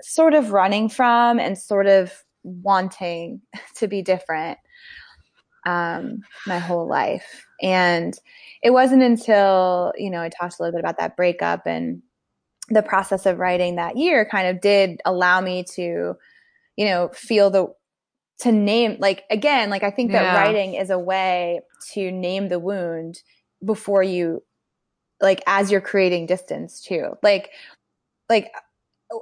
[0.01, 2.11] sort of running from and sort of
[2.43, 3.41] wanting
[3.75, 4.57] to be different
[5.65, 7.45] um, my whole life.
[7.61, 8.13] And
[8.63, 12.01] it wasn't until, you know, I talked a little bit about that breakup and
[12.69, 16.15] the process of writing that year kind of did allow me to,
[16.77, 17.67] you know, feel the,
[18.39, 20.35] to name, like, again, like I think that yeah.
[20.35, 21.61] writing is a way
[21.93, 23.21] to name the wound
[23.63, 24.41] before you
[25.21, 27.17] like as you're creating distance too.
[27.21, 27.51] Like,
[28.29, 28.51] like,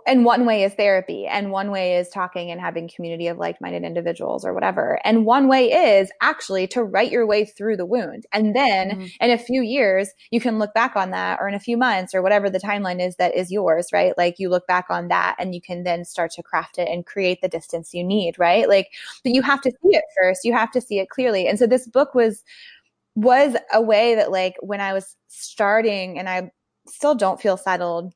[0.06, 3.84] and one way is therapy and one way is talking and having community of like-minded
[3.84, 5.00] individuals or whatever.
[5.04, 8.26] And one way is actually to write your way through the wound.
[8.32, 9.06] And then mm-hmm.
[9.20, 12.14] in a few years you can look back on that or in a few months
[12.14, 14.14] or whatever the timeline is that is yours right?
[14.18, 17.06] Like you look back on that and you can then start to craft it and
[17.06, 18.70] create the distance you need right?
[18.70, 18.90] Like
[19.24, 20.46] but you have to see it first.
[20.46, 21.48] You have to see it clearly.
[21.48, 22.44] And so this book was
[23.16, 26.52] was a way that like when I was starting and I
[26.88, 28.14] still don't feel settled,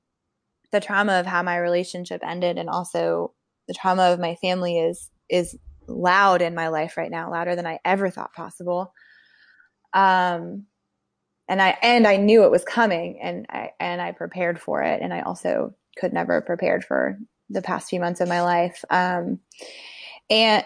[0.72, 3.34] the trauma of how my relationship ended and also
[3.68, 7.68] the trauma of my family is is loud in my life right now, louder than
[7.68, 8.94] I ever thought possible.
[9.94, 10.66] Um
[11.48, 15.02] and I and I knew it was coming and I and I prepared for it
[15.02, 17.18] and I also could never prepared for
[17.50, 18.84] the past few months of my life.
[18.90, 19.40] Um
[20.30, 20.64] and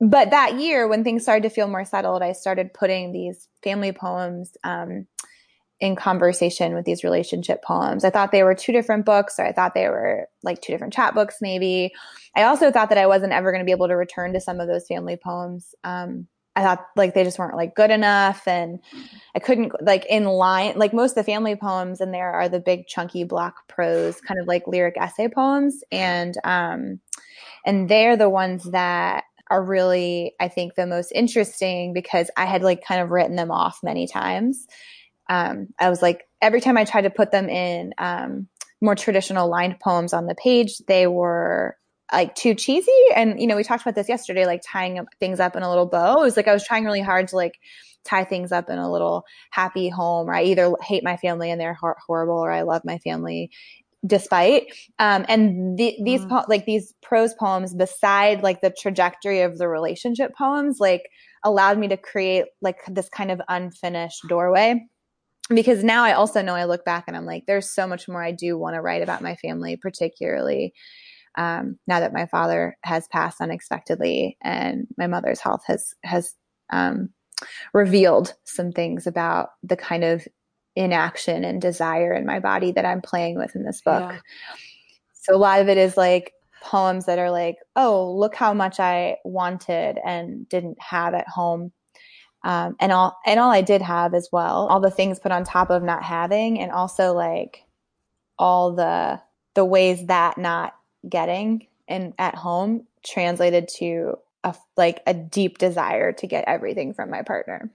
[0.00, 3.92] but that year, when things started to feel more settled, I started putting these family
[3.92, 5.06] poems um,
[5.80, 8.04] in conversation with these relationship poems.
[8.04, 10.94] I thought they were two different books, or I thought they were like two different
[10.94, 11.92] chapbooks, maybe.
[12.34, 14.58] I also thought that I wasn't ever going to be able to return to some
[14.58, 15.74] of those family poems.
[15.84, 18.80] Um, I thought like they just weren't like good enough, and
[19.34, 20.78] I couldn't like in line.
[20.78, 24.40] Like most of the family poems in there are the big chunky block prose, kind
[24.40, 27.00] of like lyric essay poems, and um,
[27.64, 32.62] and they're the ones that are really, I think, the most interesting because I had
[32.62, 34.66] like kind of written them off many times.
[35.28, 38.48] Um, I was like, every time I tried to put them in um,
[38.80, 41.76] more traditional lined poems on the page, they were
[42.12, 42.90] like too cheesy.
[43.14, 45.86] And, you know, we talked about this yesterday, like tying things up in a little
[45.86, 46.20] bow.
[46.20, 47.58] It was like I was trying really hard to like
[48.04, 51.60] tie things up in a little happy home, or I either hate my family and
[51.60, 53.50] they're horrible, or I love my family
[54.06, 54.66] despite
[54.98, 56.28] um and the, these mm.
[56.30, 61.02] po- like these prose poems beside like the trajectory of the relationship poems like
[61.44, 64.80] allowed me to create like this kind of unfinished doorway
[65.50, 68.22] because now I also know I look back and I'm like there's so much more
[68.22, 70.72] I do want to write about my family particularly
[71.36, 76.34] um, now that my father has passed unexpectedly and my mother's health has has
[76.72, 77.10] um,
[77.72, 80.26] revealed some things about the kind of
[80.76, 84.12] inaction and desire in my body that I'm playing with in this book.
[84.12, 84.18] Yeah.
[85.12, 88.80] So a lot of it is like poems that are like, oh, look how much
[88.80, 91.72] I wanted and didn't have at home.
[92.42, 95.44] Um, and all and all I did have as well, all the things put on
[95.44, 97.64] top of not having, and also like
[98.38, 99.20] all the
[99.54, 100.74] the ways that not
[101.06, 104.14] getting and at home translated to
[104.44, 107.70] a like a deep desire to get everything from my partner.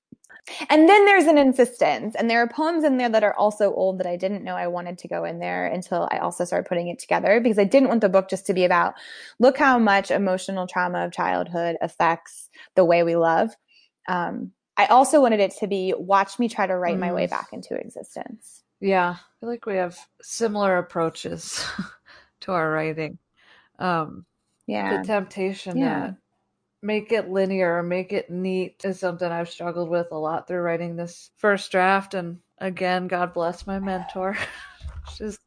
[0.69, 2.15] And then there's an insistence.
[2.15, 4.67] And there are poems in there that are also old that I didn't know I
[4.67, 7.89] wanted to go in there until I also started putting it together because I didn't
[7.89, 8.93] want the book just to be about
[9.39, 13.55] look how much emotional trauma of childhood affects the way we love.
[14.07, 17.01] Um, I also wanted it to be watch me try to write mm.
[17.01, 17.29] my way mm.
[17.31, 18.61] back into existence.
[18.79, 19.15] Yeah.
[19.17, 21.65] I feel like we have similar approaches
[22.41, 23.17] to our writing.
[23.79, 24.25] Um,
[24.67, 25.01] yeah.
[25.01, 26.11] The temptation yeah.
[26.86, 30.95] Make it linear, make it neat is something I've struggled with a lot through writing
[30.95, 32.13] this first draft.
[32.13, 34.38] And again, God bless my mentor.
[35.15, 35.39] she's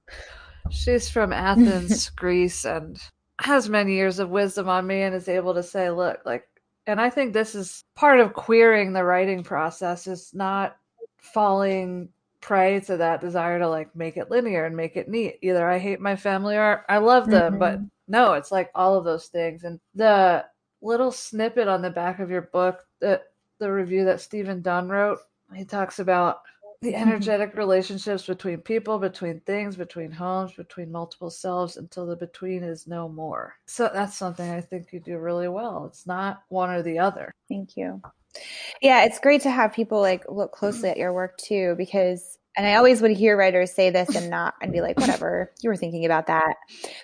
[0.70, 3.00] she's from Athens, Greece, and
[3.40, 6.44] has many years of wisdom on me and is able to say, look, like
[6.86, 10.76] and I think this is part of queering the writing process is not
[11.18, 12.08] falling
[12.40, 15.38] prey to that desire to like make it linear and make it neat.
[15.42, 17.60] Either I hate my family or I love them, mm-hmm.
[17.60, 19.64] but no, it's like all of those things.
[19.64, 20.44] And the
[20.82, 25.18] little snippet on the back of your book that the review that Stephen Dunn wrote.
[25.54, 26.42] He talks about
[26.80, 32.62] the energetic relationships between people, between things, between homes, between multiple selves until the between
[32.62, 33.54] is no more.
[33.66, 35.86] So that's something I think you do really well.
[35.86, 37.32] It's not one or the other.
[37.48, 38.00] Thank you.
[38.80, 42.66] Yeah, it's great to have people like look closely at your work too because and
[42.66, 45.76] I always would hear writers say this and not and be like, whatever, you were
[45.76, 46.56] thinking about that.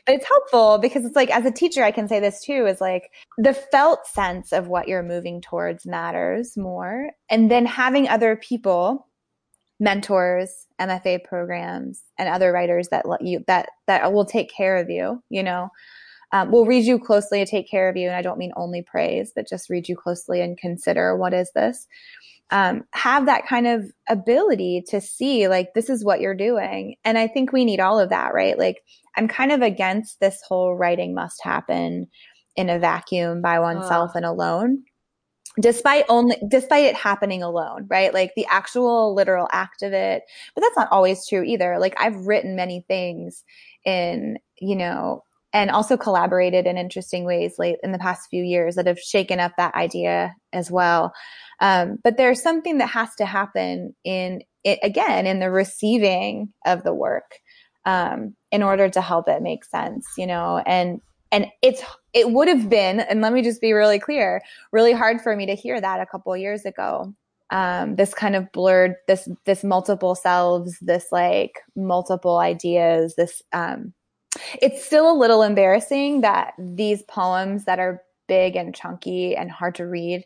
[0.04, 2.80] But it's helpful because it's like, as a teacher, I can say this too is
[2.80, 7.10] like the felt sense of what you're moving towards matters more.
[7.30, 9.06] And then having other people,
[9.78, 14.90] mentors, MFA programs, and other writers that let you, that, that will take care of
[14.90, 15.68] you, you know,
[16.34, 18.08] um, will read you closely and take care of you.
[18.08, 21.50] And I don't mean only praise, but just read you closely and consider what is
[21.54, 21.86] this.
[22.50, 26.96] Um, have that kind of ability to see like this is what you're doing.
[27.04, 28.58] And i think we need all of that right?
[28.58, 28.82] Like
[29.16, 32.08] i'm kind of against this whole writing must happen
[32.56, 34.16] in a vacuum by oneself uh.
[34.16, 34.82] and alone
[35.60, 38.12] despite only despite it happening alone right?
[38.12, 40.24] Like the actual literal act of it.
[40.54, 41.78] But that's not always true either.
[41.78, 43.44] Like i've written many things
[43.86, 45.22] in you know
[45.54, 49.40] and also collaborated in interesting ways late in the past few years that have shaken
[49.40, 51.14] up that idea as well
[51.60, 56.82] um, but there's something that has to happen in it again in the receiving of
[56.82, 57.38] the work
[57.84, 61.00] um, in order to help it make sense, you know, and
[61.30, 61.82] and it's
[62.12, 64.42] it would have been, and let me just be really clear,
[64.72, 67.12] really hard for me to hear that a couple years ago.
[67.50, 73.92] Um, this kind of blurred, this this multiple selves, this like multiple ideas, this um,
[74.60, 79.74] it's still a little embarrassing that these poems that are big and chunky and hard
[79.76, 80.24] to read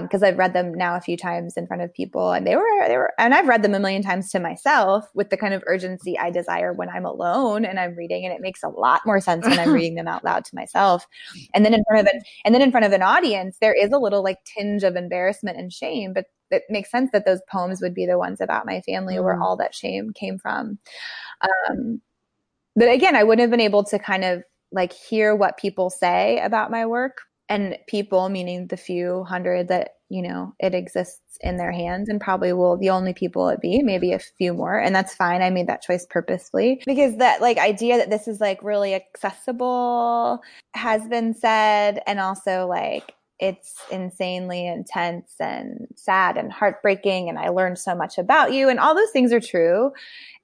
[0.00, 2.54] because um, I've read them now a few times in front of people, and they
[2.54, 5.54] were they were, and I've read them a million times to myself with the kind
[5.54, 9.02] of urgency I desire when I'm alone and I'm reading, and it makes a lot
[9.04, 11.06] more sense when I'm reading them out loud to myself.
[11.52, 13.90] And then in front of an and then in front of an audience, there is
[13.90, 17.80] a little like tinge of embarrassment and shame, but it makes sense that those poems
[17.82, 19.24] would be the ones about my family mm.
[19.24, 20.78] where all that shame came from.
[21.42, 22.00] Um,
[22.76, 24.42] but again, I wouldn't have been able to kind of
[24.72, 27.18] like hear what people say about my work
[27.48, 32.20] and people meaning the few hundred that you know it exists in their hands and
[32.20, 35.42] probably will the only people it be maybe a few more and that's fine.
[35.42, 40.40] I made that choice purposefully because that like idea that this is like really accessible
[40.74, 47.48] has been said and also like it's insanely intense and sad and heartbreaking and I
[47.48, 49.90] learned so much about you and all those things are true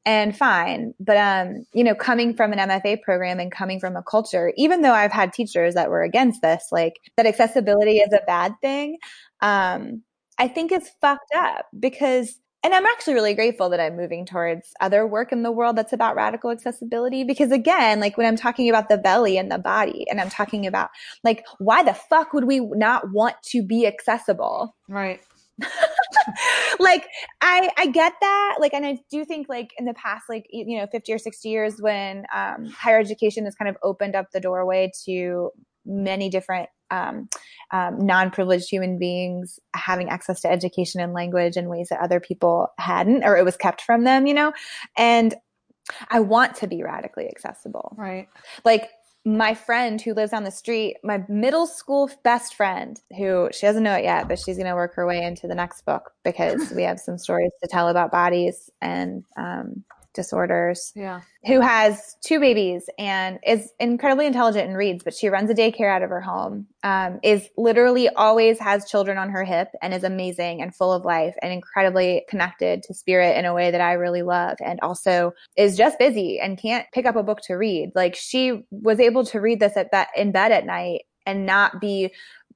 [0.04, 0.94] and fine.
[0.98, 4.82] But um, you know, coming from an MFA program and coming from a culture, even
[4.82, 8.98] though I've had teachers that were against this, like that accessibility is a bad thing,
[9.42, 10.02] um,
[10.36, 14.72] I think it's fucked up because and I'm actually really grateful that I'm moving towards
[14.80, 18.68] other work in the world that's about radical accessibility because again, like when I'm talking
[18.68, 20.90] about the belly and the body and I'm talking about
[21.22, 24.74] like why the fuck would we not want to be accessible?
[24.88, 25.20] Right.
[26.80, 27.06] like
[27.40, 28.56] I I get that.
[28.60, 31.48] Like and I do think like in the past like you know 50 or 60
[31.48, 35.50] years when um higher education has kind of opened up the doorway to
[35.86, 37.28] many different um,
[37.72, 42.68] um, non-privileged human beings having access to education and language in ways that other people
[42.78, 44.52] hadn't or it was kept from them you know?
[44.96, 45.34] And
[46.10, 47.94] i want to be radically accessible.
[47.96, 48.28] Right.
[48.64, 48.90] Like
[49.24, 53.82] my friend who lives on the street, my middle school best friend, who she doesn't
[53.82, 56.70] know it yet, but she's going to work her way into the next book because
[56.76, 59.84] we have some stories to tell about bodies and um,
[60.18, 60.92] disorders.
[60.96, 61.20] Yeah.
[61.46, 65.88] Who has two babies and is incredibly intelligent and reads, but she runs a daycare
[65.88, 66.66] out of her home.
[66.82, 71.04] Um, is literally always has children on her hip and is amazing and full of
[71.04, 74.56] life and incredibly connected to spirit in a way that I really love.
[74.60, 77.92] And also is just busy and can't pick up a book to read.
[77.94, 81.80] Like she was able to read this at be- in bed at night and not
[81.80, 82.10] be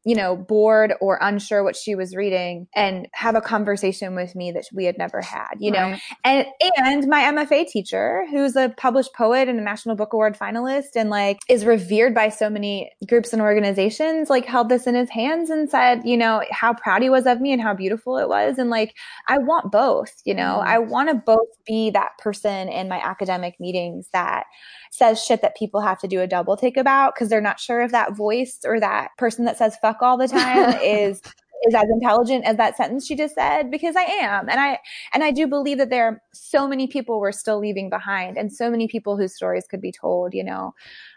[0.05, 4.50] you know, bored or unsure what she was reading and have a conversation with me
[4.50, 5.90] that we had never had, you know.
[5.90, 6.00] Right.
[6.24, 6.46] And
[6.76, 11.09] and my MFA teacher, who's a published poet and a National Book Award finalist and
[11.09, 15.50] like is revered by so many groups and organizations, like held this in his hands
[15.50, 18.59] and said, you know, how proud he was of me and how beautiful it was
[18.59, 18.96] and like
[19.28, 20.61] I want both, you know.
[20.62, 20.66] Mm.
[20.66, 24.46] I want to both be that person in my academic meetings that
[24.90, 27.80] says shit that people have to do a double take about because they're not sure
[27.80, 31.20] if that voice or that person that says fuck all the time is
[31.64, 34.49] is as intelligent as that sentence she just said because I am.
[34.49, 34.78] And I
[35.12, 38.53] and I do believe that there are so many people we're still leaving behind and
[38.53, 40.74] so many people whose stories could be told you know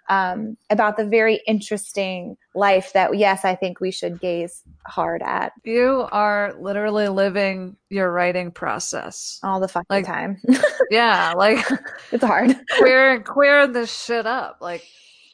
[0.07, 5.53] um, about the very interesting life that yes I think we should gaze hard at.
[5.63, 9.39] You are literally living your writing process.
[9.43, 10.39] All the fucking like, time.
[10.91, 11.65] yeah like
[12.11, 12.55] it's hard.
[12.77, 14.57] queer queer this shit up.
[14.61, 14.85] Like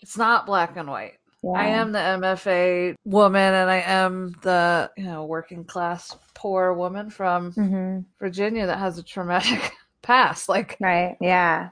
[0.01, 1.51] it's not black and white yeah.
[1.51, 7.09] I am the MFA woman and I am the, you know, working class poor woman
[7.09, 7.99] from mm-hmm.
[8.19, 9.71] Virginia that has a traumatic
[10.01, 10.49] past.
[10.49, 11.17] Like Right.
[11.19, 11.69] Yeah.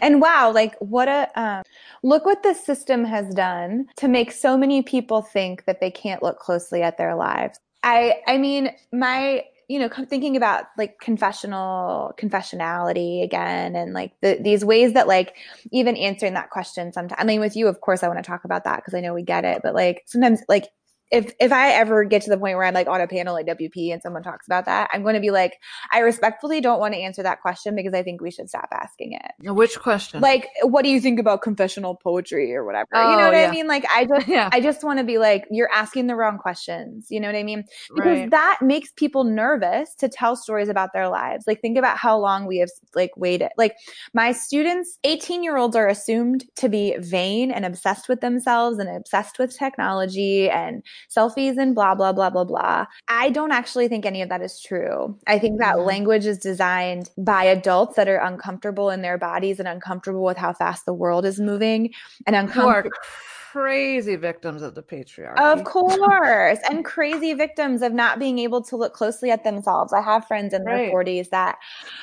[0.00, 1.62] And wow, like what a um,
[2.02, 6.22] look what the system has done to make so many people think that they can't
[6.22, 7.58] look closely at their lives.
[7.82, 14.38] I I mean, my you know, thinking about like confessional confessionality again, and like the,
[14.40, 15.36] these ways that like
[15.70, 17.20] even answering that question sometimes.
[17.20, 19.12] I mean, with you, of course, I want to talk about that because I know
[19.12, 20.68] we get it, but like sometimes like
[21.10, 23.46] if if I ever get to the point where I'm like on a panel like
[23.46, 25.54] WP and someone talks about that, I'm going to be like,
[25.92, 29.12] I respectfully don't want to answer that question because I think we should stop asking
[29.12, 29.52] it.
[29.52, 30.20] Which question?
[30.20, 32.88] Like, what do you think about confessional poetry or whatever?
[32.92, 33.48] Oh, you know oh, what yeah.
[33.48, 33.66] I mean?
[33.66, 34.50] Like, I just, yeah.
[34.52, 37.06] I just want to be like, you're asking the wrong questions.
[37.10, 37.64] You know what I mean?
[37.94, 38.30] Because right.
[38.30, 41.44] that makes people nervous to tell stories about their lives.
[41.46, 43.50] Like, think about how long we have like waited.
[43.56, 43.76] Like,
[44.12, 48.88] my students, 18 year olds are assumed to be vain and obsessed with themselves and
[48.88, 50.82] obsessed with technology and
[51.14, 52.86] selfies and blah, blah, blah, blah, blah.
[53.08, 55.18] I don't actually think any of that is true.
[55.26, 59.68] I think that language is designed by adults that are uncomfortable in their bodies and
[59.68, 61.92] uncomfortable with how fast the world is moving
[62.26, 62.90] and uncomfortable
[63.52, 65.38] crazy victims of the patriarchy.
[65.38, 66.58] Of course.
[66.68, 69.92] and crazy victims of not being able to look closely at themselves.
[69.92, 70.90] I have friends in right.
[70.90, 71.58] their 40s that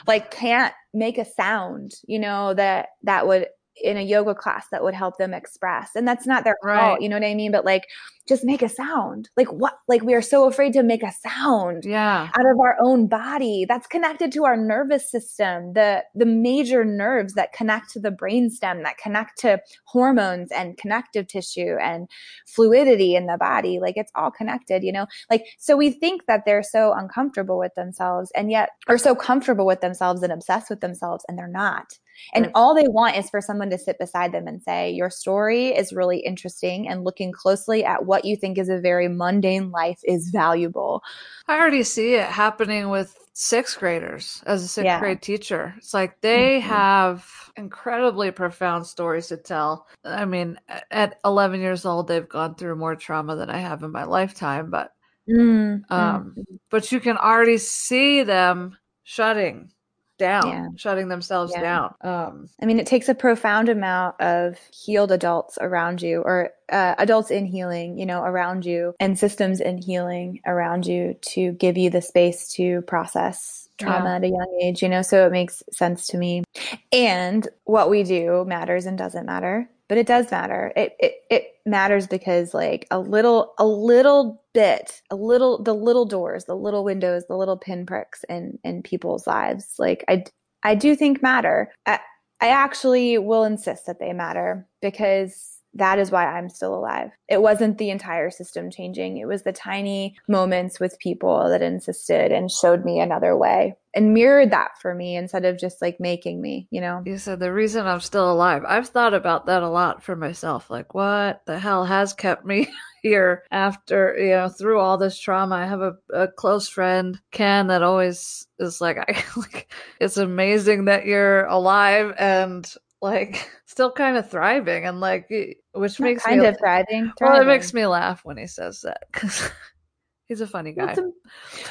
[0.08, 3.48] like can't make a sound, you know, that that would
[3.82, 5.92] in a yoga class that would help them express.
[5.96, 6.80] And that's not their right.
[6.80, 7.52] fault, you know what I mean?
[7.52, 7.88] But like
[8.28, 9.30] just make a sound.
[9.38, 9.78] Like what?
[9.88, 11.86] Like we are so afraid to make a sound.
[11.86, 12.30] Yeah.
[12.34, 13.66] Out of our own body.
[13.68, 15.74] That's connected to our nervous system.
[15.74, 21.28] The the major nerves that connect to the brainstem, that connect to hormones and connective
[21.28, 22.10] tissue and
[22.48, 23.80] fluidity in the body.
[23.80, 25.06] Like it's all connected, you know?
[25.30, 29.68] Like so we think that they're so uncomfortable with themselves and yet are so comfortable
[29.68, 32.00] with themselves and obsessed with themselves and they're not.
[32.34, 32.52] And right.
[32.56, 35.94] all they want is for someone to sit beside them and say, Your story is
[35.94, 40.30] really interesting and looking closely at what you think is a very mundane life is
[40.30, 41.02] valuable.
[41.48, 45.00] I already see it happening with sixth graders as a sixth yeah.
[45.00, 45.74] grade teacher.
[45.78, 46.70] It's like they mm-hmm.
[46.70, 49.88] have incredibly profound stories to tell.
[50.04, 50.58] I mean,
[50.90, 54.72] at 11 years old, they've gone through more trauma than I have in my lifetime,
[54.72, 54.92] but
[55.30, 55.94] mm-hmm.
[55.94, 56.36] um,
[56.72, 59.72] but you can already see them shutting
[60.18, 60.68] down, Yeah.
[60.78, 61.62] shutting themselves Yeah.
[61.62, 61.96] down.
[62.02, 66.96] Um, I mean, it takes a profound amount of healed adults around you or uh,
[66.98, 71.78] adults in healing, you know, around you and systems in healing around you to give
[71.78, 74.16] you the space to process trauma Yeah.
[74.16, 76.44] at a young age, you know, so it makes sense to me.
[76.92, 80.72] And what we do matters and doesn't matter, but it does matter.
[80.76, 86.06] It, it, it matters because like a little, a little bit, a little, the little
[86.06, 90.24] doors, the little windows, the little pinpricks in, in people's lives, like I,
[90.64, 91.72] I do think matter.
[91.86, 92.00] I,
[92.42, 97.12] I actually will insist that they matter because that is why I'm still alive.
[97.28, 99.18] It wasn't the entire system changing.
[99.18, 104.14] It was the tiny moments with people that insisted and showed me another way and
[104.14, 107.02] mirrored that for me instead of just like making me, you know?
[107.06, 108.64] you said the reason I'm still alive.
[108.68, 110.70] I've thought about that a lot for myself.
[110.70, 112.68] Like, what the hell has kept me
[113.02, 115.56] here after, you know, through all this trauma?
[115.56, 120.86] I have a, a close friend, Ken, that always is like, I like, it's amazing
[120.86, 122.72] that you're alive and
[123.02, 125.30] like still kind of thriving and like,
[125.76, 127.12] which makes kind me of thriving.
[127.22, 129.50] well, it makes me laugh when he says that because
[130.26, 130.90] he's a funny guy.
[130.92, 131.14] it's im-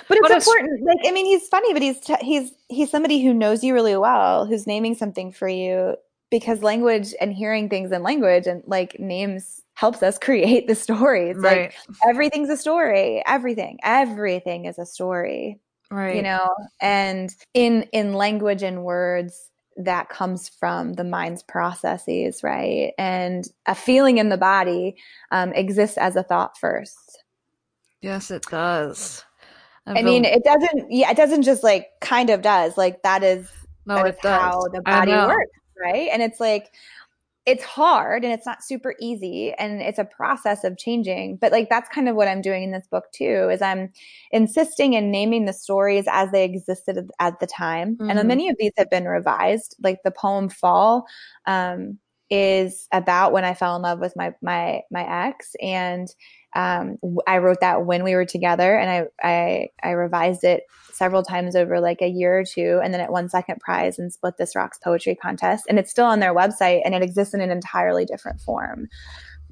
[0.09, 0.83] but it's But important.
[0.85, 3.97] Like, I mean, he's funny, but he's t- he's he's somebody who knows you really
[3.97, 5.97] well, who's naming something for you
[6.31, 11.37] because language and hearing things in language and like names helps us create the stories.
[11.37, 11.75] Like Right,
[12.09, 13.23] everything's a story.
[13.27, 15.61] Everything, everything is a story.
[15.91, 16.17] right.
[16.17, 16.49] You know,
[16.81, 22.93] and in in language and words that comes from the mind's processes, right?
[22.99, 24.97] And a feeling in the body
[25.31, 27.23] um, exists as a thought first.
[28.01, 29.25] yes, it does.
[29.87, 30.91] I mean, it doesn't.
[30.91, 32.79] Yeah, it doesn't just like kind of does.
[32.79, 33.51] Like that is
[33.87, 34.41] no, that it is does.
[34.41, 36.09] how the body works, right?
[36.11, 36.73] And it's like
[37.47, 41.37] it's hard and it's not super easy and it's a process of changing.
[41.37, 43.49] But like that's kind of what I'm doing in this book too.
[43.53, 43.93] Is I'm
[44.33, 48.11] insisting in naming the stories as they existed at the time, Mhm.
[48.19, 49.77] and many of these have been revised.
[49.83, 51.07] Like the poem "Fall."
[51.47, 51.99] Um,
[52.31, 56.09] is about when I fell in love with my my my ex, and
[56.55, 61.23] um, I wrote that when we were together, and I I I revised it several
[61.25, 64.35] times over like a year or two, and then it won second prize and Split
[64.39, 67.51] This Rocks poetry contest, and it's still on their website, and it exists in an
[67.51, 68.89] entirely different form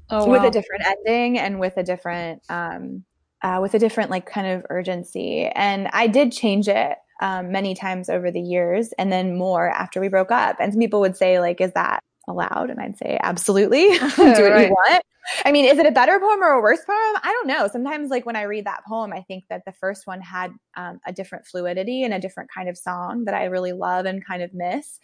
[0.09, 0.47] Oh, with wow.
[0.47, 3.03] a different ending and with a different um,
[3.41, 5.45] uh, with a different like kind of urgency.
[5.53, 9.99] And I did change it um, many times over the years, and then more after
[9.99, 10.57] we broke up.
[10.59, 14.17] And some people would say like, "Is that allowed?" And I'd say, "Absolutely, do what
[14.17, 14.67] Right.
[14.67, 15.03] you want."
[15.45, 16.97] I mean, is it a better poem or a worse poem?
[17.23, 17.67] I don't know.
[17.67, 20.99] Sometimes, like when I read that poem, I think that the first one had um,
[21.05, 24.43] a different fluidity and a different kind of song that I really love and kind
[24.43, 24.99] of miss.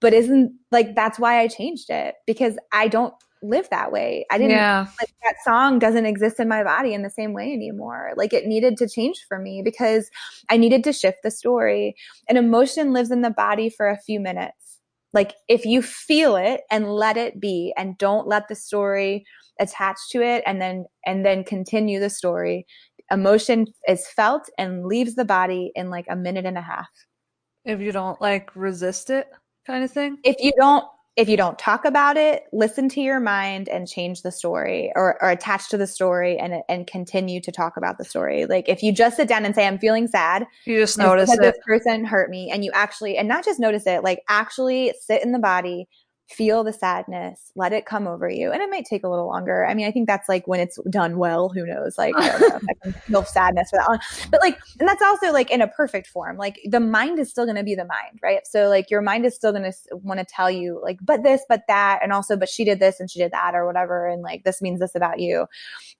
[0.00, 4.26] But isn't like that's why I changed it because I don't live that way.
[4.30, 7.52] I didn't yeah, like that song doesn't exist in my body in the same way
[7.52, 8.12] anymore.
[8.16, 10.10] Like it needed to change for me because
[10.48, 11.96] I needed to shift the story.
[12.28, 14.67] And emotion lives in the body for a few minutes.
[15.12, 19.24] Like if you feel it and let it be and don't let the story
[19.60, 22.66] attach to it and then and then continue the story,
[23.10, 26.88] emotion is felt and leaves the body in like a minute and a half.
[27.64, 29.28] if you don't like resist it,
[29.66, 30.18] kind of thing.
[30.24, 30.84] if you don't
[31.18, 35.20] if you don't talk about it listen to your mind and change the story or,
[35.20, 38.84] or attach to the story and and continue to talk about the story like if
[38.84, 41.54] you just sit down and say i'm feeling sad You just notice because it.
[41.54, 45.22] this person hurt me and you actually and not just notice it like actually sit
[45.24, 45.88] in the body
[46.28, 49.66] feel the sadness let it come over you and it might take a little longer.
[49.66, 51.96] I mean i think that's like when it's done well who knows?
[51.96, 53.98] Like i don't know i can feel sadness for that long.
[54.30, 56.36] But like and that's also like in a perfect form.
[56.36, 58.46] Like the mind is still going to be the mind right?
[58.46, 61.42] So like your mind is still going to want to tell you like but this
[61.48, 64.22] but that and also but she did this and she did that or whatever and
[64.22, 65.46] like this means this about you.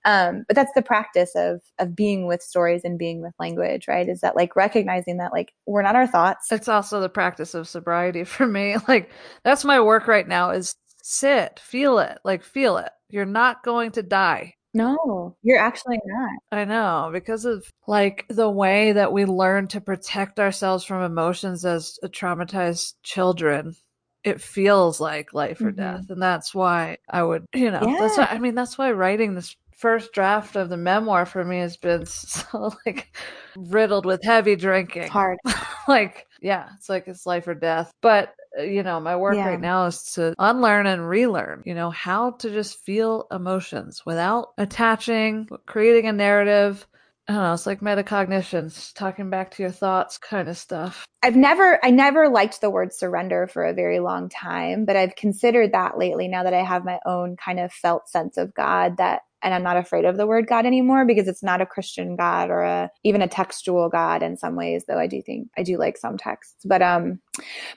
[0.04, 4.08] Um but that's the practice of of being with stories and being with language right?
[4.08, 6.52] Is that like recognizing that like we're not our thoughts.
[6.52, 8.76] It's also the practice of sobriety for me.
[8.86, 9.10] Like
[9.42, 12.90] that's my work right now is sit, feel it, like feel it.
[13.08, 14.54] You're not going to die.
[14.74, 19.80] no you're actually not I know because of like the way that we learn to
[19.80, 23.76] protect ourselves from emotions as traumatized children.
[24.24, 25.76] It feels like life or Mhm.
[25.76, 26.10] death.
[26.10, 29.54] And that's why I would, you know, that's why, I mean, that's why writing this
[29.78, 33.16] first draft of the memoir for me has been so like
[33.56, 35.08] riddled with heavy drinking.
[35.08, 35.38] hard
[35.88, 39.48] like yeah it's like it's life or death but uh, you know my work Yeah.
[39.48, 44.48] right now is to unlearn and relearn you know how to just feel emotions without
[44.58, 46.86] attaching creating a narrative
[47.30, 51.04] I don't know, it's like metacognitions, talking back to your thoughts kind of stuff.
[51.22, 55.14] I've never I never liked the word surrender for a very long time, but I've
[55.14, 58.96] considered that lately now that I have my own kind of felt sense of God
[58.96, 62.16] that and I'm not afraid of the word God anymore because it's not a Christian
[62.16, 65.62] God or a even a textual God in some ways, though I do think I
[65.62, 66.64] do like some texts.
[66.64, 67.20] But um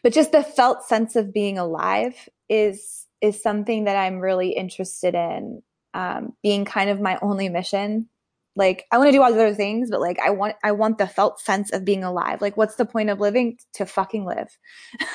[0.03, 5.13] but just the felt sense of being alive is is something that I'm really interested
[5.13, 5.61] in
[5.93, 8.07] um, being kind of my only mission
[8.55, 10.97] like i want to do all the other things but like i want i want
[10.97, 12.41] the felt sense of being alive.
[12.41, 13.57] Like what's the point of living?
[13.75, 14.49] To fucking live.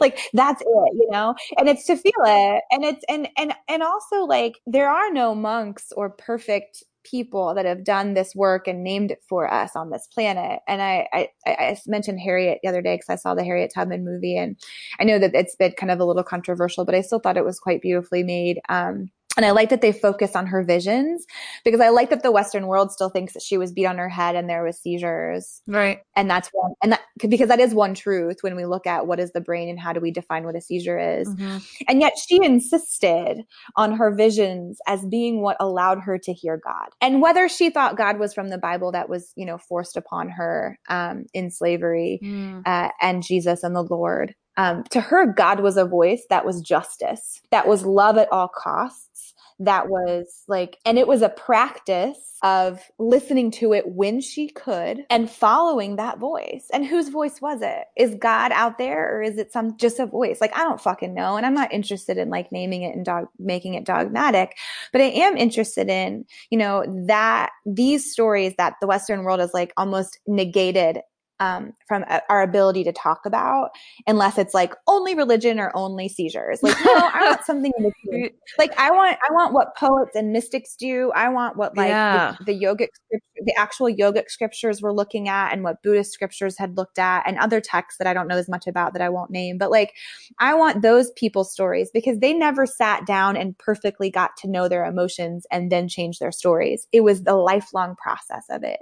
[0.00, 1.34] Like that's it you know?
[1.58, 2.62] And it's to feel it.
[2.70, 7.66] And it's and and and also like there are no monks or perfect people that
[7.66, 10.60] have done this work and named it for us on this planet.
[10.68, 14.04] And I, I, I mentioned Harriet the other day because I saw the Harriet Tubman
[14.04, 14.56] movie, and
[15.00, 17.44] I know that it's been kind of a little controversial, but I still thought it
[17.44, 18.60] was quite beautifully made.
[18.68, 21.26] Um, and I like that they focus on her visions
[21.64, 24.08] because I like that the Western world still thinks that she was beat on her
[24.08, 25.62] head and there was seizures.
[25.66, 26.00] Right.
[26.16, 29.20] And that's one, and that, because that is one truth when we look at what
[29.20, 31.28] is the brain and how do we define what a seizure is.
[31.28, 31.58] Mm-hmm.
[31.88, 33.42] And yet she insisted
[33.76, 36.88] on her visions as being what allowed her to hear God.
[37.00, 40.28] And whether she thought God was from the Bible that was, you know, forced upon
[40.30, 42.62] her um, in slavery mm.
[42.66, 44.34] uh, and Jesus and the Lord.
[44.56, 48.48] Um, to her, God was a voice that was justice, that was love at all
[48.48, 54.48] costs, that was like, and it was a practice of listening to it when she
[54.48, 56.66] could and following that voice.
[56.72, 57.84] And whose voice was it?
[57.96, 60.40] Is God out there or is it some just a voice?
[60.40, 61.36] Like, I don't fucking know.
[61.36, 64.56] And I'm not interested in like naming it and dog, making it dogmatic,
[64.90, 69.54] but I am interested in, you know, that these stories that the Western world is
[69.54, 70.98] like almost negated
[71.42, 73.70] um, from our ability to talk about
[74.06, 76.62] unless it's like only religion or only seizures.
[76.62, 78.30] Like, no, I want something in between.
[78.58, 81.10] Like, I want, I want what poets and mystics do.
[81.16, 82.36] I want what like yeah.
[82.38, 86.76] the, the yogic, the actual yogic scriptures we're looking at and what Buddhist scriptures had
[86.76, 89.30] looked at and other texts that I don't know as much about that I won't
[89.30, 89.58] name.
[89.58, 89.94] But like,
[90.38, 94.68] I want those people's stories because they never sat down and perfectly got to know
[94.68, 96.86] their emotions and then change their stories.
[96.92, 98.78] It was the lifelong process of it.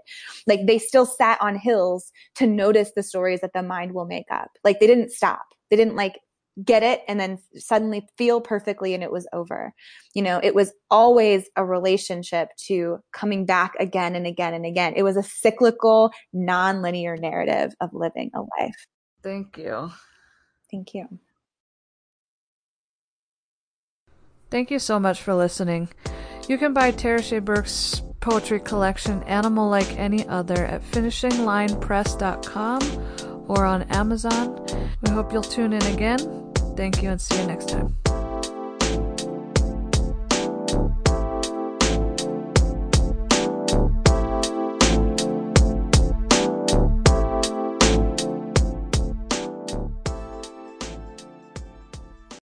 [0.47, 4.31] Like, they still sat on hills to notice the stories that the mind will make
[4.31, 4.51] up.
[4.65, 5.47] Like they didn't stop.
[5.71, 6.19] They didn't like
[6.65, 9.73] get it and then suddenly feel perfectly and it was over.
[10.15, 14.95] You know, it was always a relationship to coming back again and again and again.
[14.97, 18.87] It was a cyclical, non-linear narrative of living a life.
[19.23, 19.91] Thank you.
[20.71, 21.19] Thank you.
[24.51, 25.89] Thank you so much for listening.
[26.49, 33.65] You can buy Tara Shea Burke's poetry collection Animal Like Any Other at finishinglinepress.com or
[33.65, 34.67] on Amazon.
[35.03, 36.53] We hope you'll tune in again.
[36.77, 37.97] Thank you and see you next time.